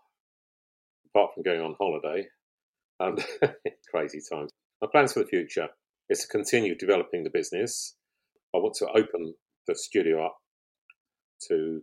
apart 1.10 1.32
from 1.34 1.44
going 1.44 1.60
on 1.60 1.76
holiday 1.78 2.26
and 3.02 3.22
crazy 3.92 4.22
times, 4.32 4.52
my 4.82 4.88
plans 4.90 5.12
for 5.12 5.20
the 5.20 5.28
future 5.28 5.68
is 6.10 6.22
to 6.22 6.28
continue 6.30 6.74
developing 6.74 7.26
the 7.26 7.30
business. 7.30 7.98
I 8.56 8.60
want 8.60 8.76
to 8.76 8.88
open 8.88 9.34
the 9.68 9.76
studio 9.76 10.26
up 10.26 10.38
to 11.50 11.82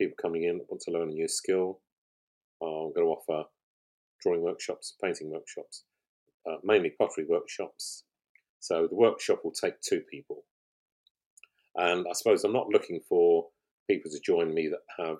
people 0.00 0.16
coming 0.18 0.44
in 0.44 0.56
that 0.56 0.70
want 0.70 0.80
to 0.86 0.92
learn 0.92 1.10
a 1.10 1.12
new 1.12 1.28
skill. 1.28 1.80
Uh, 2.62 2.86
I'm 2.86 2.94
going 2.94 3.06
to 3.06 3.12
offer 3.12 3.46
drawing 4.22 4.40
workshops, 4.40 4.94
painting 5.02 5.30
workshops, 5.30 5.84
uh, 6.48 6.56
mainly 6.62 6.90
pottery 6.90 7.26
workshops. 7.28 8.04
So 8.60 8.86
the 8.86 8.94
workshop 8.96 9.40
will 9.44 9.52
take 9.52 9.80
two 9.80 10.02
people. 10.10 10.44
And 11.74 12.06
I 12.08 12.12
suppose 12.12 12.44
I'm 12.44 12.52
not 12.52 12.68
looking 12.68 13.00
for 13.08 13.48
people 13.88 14.10
to 14.10 14.20
join 14.20 14.54
me 14.54 14.68
that 14.68 15.04
have 15.04 15.18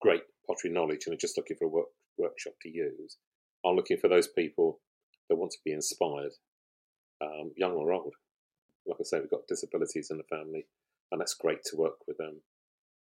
great 0.00 0.22
pottery 0.46 0.70
knowledge 0.70 1.04
and 1.06 1.14
are 1.14 1.18
just 1.18 1.36
looking 1.36 1.56
for 1.56 1.66
a 1.66 1.68
work, 1.68 1.86
workshop 2.18 2.54
to 2.62 2.68
use. 2.68 3.16
I'm 3.64 3.76
looking 3.76 3.98
for 3.98 4.08
those 4.08 4.28
people 4.28 4.80
that 5.28 5.36
want 5.36 5.52
to 5.52 5.58
be 5.64 5.72
inspired, 5.72 6.32
um, 7.22 7.52
young 7.56 7.72
or 7.72 7.92
old. 7.92 8.14
Like 8.86 8.98
I 9.00 9.04
say, 9.04 9.20
we've 9.20 9.30
got 9.30 9.48
disabilities 9.48 10.08
in 10.10 10.18
the 10.18 10.24
family, 10.24 10.66
and 11.10 11.20
that's 11.20 11.34
great 11.34 11.64
to 11.66 11.76
work 11.76 12.06
with 12.06 12.18
them. 12.18 12.40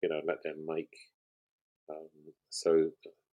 You 0.03 0.09
know, 0.09 0.21
let 0.27 0.43
them 0.43 0.65
make. 0.67 0.93
Um, 1.89 2.09
so, 2.49 2.89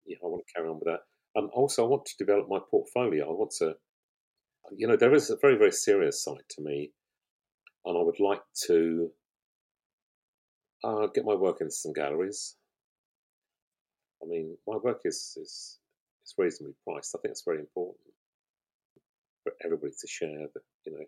yeah, 0.06 0.18
I 0.24 0.28
want 0.28 0.44
to 0.48 0.54
carry 0.54 0.70
on 0.70 0.76
with 0.76 0.86
that. 0.86 1.02
And 1.36 1.50
also, 1.52 1.86
I 1.86 1.90
want 1.90 2.06
to 2.06 2.18
develop 2.18 2.48
my 2.50 2.60
portfolio. 2.72 3.30
I 3.30 3.34
want 3.34 3.52
to, 3.60 3.76
you 4.76 4.88
know, 4.88 4.96
there 4.96 5.14
is 5.14 5.30
a 5.30 5.38
very, 5.38 5.58
very 5.58 5.72
serious 5.72 6.24
side 6.24 6.48
to 6.52 6.62
me, 6.62 6.92
and 7.86 7.98
I 7.98 8.02
would 8.02 8.20
like 8.20 8.42
to 8.68 9.12
uh, 10.84 11.08
get 11.08 11.26
my 11.26 11.36
work 11.36 11.62
into 11.62 11.72
some 11.72 11.94
galleries. 11.94 12.56
I 14.24 14.28
mean, 14.28 14.58
my 14.68 14.78
work 14.78 15.02
is, 15.06 15.38
is 15.42 15.80
is 16.26 16.36
reasonably 16.38 16.76
priced. 16.86 17.16
I 17.16 17.20
think 17.22 17.32
it's 17.32 17.44
very 17.46 17.60
important 17.60 18.14
for 19.44 19.54
everybody 19.64 19.94
to 20.00 20.08
share 20.08 20.48
that, 20.54 20.64
you 20.86 20.92
know, 20.94 21.06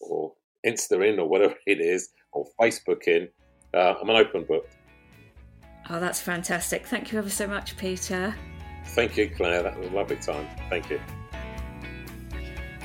or 0.00 0.32
Insta 0.66 1.06
in 1.06 1.18
or 1.18 1.28
whatever 1.28 1.54
it 1.66 1.80
is, 1.80 2.10
or 2.32 2.46
Facebook 2.60 3.06
in. 3.06 3.28
Uh, 3.74 3.94
I'm 4.00 4.08
an 4.08 4.16
open 4.16 4.44
book. 4.44 4.68
Oh, 5.90 5.98
that's 5.98 6.20
fantastic. 6.20 6.86
Thank 6.86 7.12
you 7.12 7.18
ever 7.18 7.30
so 7.30 7.46
much, 7.46 7.76
Peter. 7.76 8.34
Thank 8.88 9.16
you, 9.16 9.30
Claire. 9.30 9.62
That 9.64 9.78
was 9.78 9.88
a 9.88 9.94
lovely 9.94 10.16
time. 10.16 10.46
Thank 10.70 10.90
you. 10.90 11.00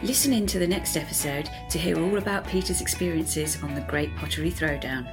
Listen 0.03 0.31
in 0.31 0.45
to 0.45 0.59
the 0.59 0.67
next 0.67 0.95
episode 0.95 1.49
to 1.71 1.79
hear 1.79 1.99
all 1.99 2.19
about 2.19 2.47
Peter's 2.47 2.81
experiences 2.81 3.57
on 3.63 3.73
the 3.73 3.81
Great 3.81 4.15
Pottery 4.15 4.51
Throwdown. 4.51 5.07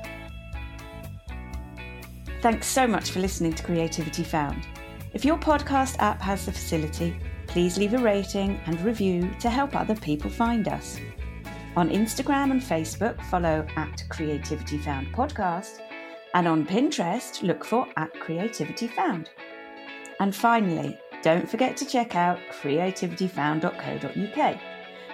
Thanks 2.42 2.66
so 2.66 2.87
much 2.87 3.11
for 3.11 3.20
listening 3.20 3.55
to 3.55 3.64
Creativity 3.64 4.25
Found. 4.25 4.66
If 5.14 5.25
your 5.25 5.38
podcast 5.38 5.97
app 6.01 6.20
has 6.20 6.44
the 6.44 6.53
facility, 6.53 7.16
please 7.47 7.79
leave 7.79 7.94
a 7.94 7.99
rating 7.99 8.61
and 8.66 8.79
review 8.83 9.31
to 9.40 9.49
help 9.49 9.75
other 9.75 9.97
people 9.97 10.29
find 10.29 10.68
us. 10.68 11.01
On 11.77 11.88
Instagram 11.88 12.51
and 12.51 12.61
Facebook, 12.61 13.18
follow 13.31 13.66
at 13.77 14.05
Creativity 14.11 14.77
Found 14.79 15.07
Podcast, 15.14 15.79
and 16.35 16.47
on 16.47 16.66
Pinterest, 16.66 17.42
look 17.42 17.64
for 17.64 17.88
at 17.97 18.12
Creativity 18.20 18.88
Found. 18.88 19.31
And 20.20 20.37
finally, 20.37 20.99
don't 21.23 21.49
forget 21.49 21.75
to 21.79 21.87
check 21.87 22.16
out 22.16 22.38
creativityfound.co.uk, 22.61 24.61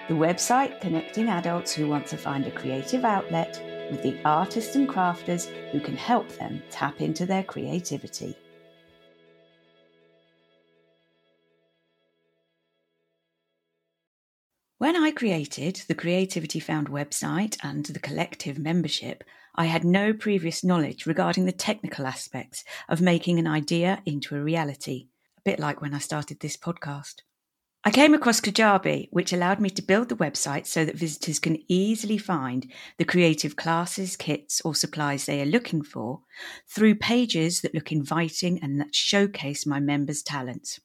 the 0.07 0.13
website 0.13 0.81
connecting 0.81 1.29
adults 1.29 1.71
who 1.71 1.87
want 1.87 2.07
to 2.07 2.17
find 2.17 2.45
a 2.45 2.51
creative 2.51 3.05
outlet 3.05 3.61
with 3.91 4.01
the 4.01 4.17
artists 4.25 4.75
and 4.75 4.87
crafters 4.87 5.47
who 5.71 5.79
can 5.79 5.95
help 5.95 6.27
them 6.37 6.61
tap 6.69 7.01
into 7.01 7.25
their 7.25 7.43
creativity. 7.43 8.35
When 14.81 14.95
I 14.95 15.11
created 15.11 15.83
the 15.87 15.93
Creativity 15.93 16.59
Found 16.59 16.89
website 16.89 17.55
and 17.61 17.85
the 17.85 17.99
collective 17.99 18.57
membership, 18.57 19.23
I 19.53 19.65
had 19.65 19.83
no 19.83 20.11
previous 20.11 20.63
knowledge 20.63 21.05
regarding 21.05 21.45
the 21.45 21.51
technical 21.51 22.07
aspects 22.07 22.63
of 22.89 22.99
making 22.99 23.37
an 23.37 23.45
idea 23.45 24.01
into 24.07 24.35
a 24.35 24.41
reality, 24.41 25.09
a 25.37 25.41
bit 25.41 25.59
like 25.59 25.81
when 25.81 25.93
I 25.93 25.99
started 25.99 26.39
this 26.39 26.57
podcast. 26.57 27.17
I 27.83 27.89
came 27.89 28.13
across 28.13 28.39
Kajabi, 28.39 29.07
which 29.09 29.33
allowed 29.33 29.59
me 29.59 29.71
to 29.71 29.81
build 29.81 30.09
the 30.09 30.15
website 30.15 30.67
so 30.67 30.85
that 30.85 30.95
visitors 30.95 31.39
can 31.39 31.57
easily 31.67 32.19
find 32.19 32.71
the 32.99 33.05
creative 33.05 33.55
classes, 33.55 34.15
kits, 34.15 34.61
or 34.61 34.75
supplies 34.75 35.25
they 35.25 35.41
are 35.41 35.47
looking 35.47 35.81
for 35.81 36.21
through 36.69 36.99
pages 36.99 37.61
that 37.61 37.73
look 37.73 37.91
inviting 37.91 38.61
and 38.61 38.79
that 38.79 38.93
showcase 38.93 39.65
my 39.65 39.79
members' 39.79 40.21
talents. 40.21 40.79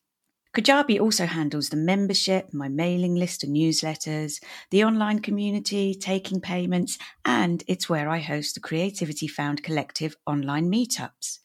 Kajabi 0.56 0.98
also 0.98 1.26
handles 1.26 1.68
the 1.68 1.76
membership, 1.76 2.54
my 2.54 2.68
mailing 2.68 3.14
list 3.14 3.44
and 3.44 3.54
newsletters, 3.54 4.42
the 4.70 4.82
online 4.82 5.18
community, 5.18 5.94
taking 5.94 6.40
payments, 6.40 6.96
and 7.26 7.62
it's 7.68 7.90
where 7.90 8.08
I 8.08 8.20
host 8.20 8.54
the 8.54 8.60
Creativity 8.60 9.28
Found 9.28 9.62
Collective 9.62 10.16
online 10.26 10.72
meetups. 10.72 11.40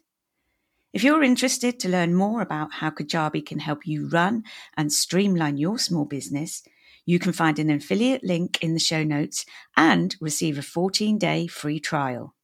If 0.94 1.06
you're 1.06 1.24
interested 1.24 1.80
to 1.80 1.90
learn 1.90 2.14
more 2.14 2.42
about 2.42 2.74
how 2.74 2.90
Kajabi 2.90 3.46
can 3.46 3.60
help 3.60 3.88
you 3.88 4.10
run 4.10 4.44
and 4.76 4.92
streamline 4.92 5.56
your 5.56 5.80
small 5.80 6.04
business, 6.04 6.64
you 7.06 7.18
can 7.18 7.32
find 7.32 7.58
an 7.60 7.70
affiliate 7.70 8.26
link 8.26 8.62
in 8.62 8.74
the 8.74 8.80
show 8.80 9.02
notes 9.02 9.46
and 9.78 10.14
receive 10.20 10.58
a 10.58 10.62
14 10.62 11.18
day 11.18 11.48
free 11.48 11.80
trial. 11.80 12.36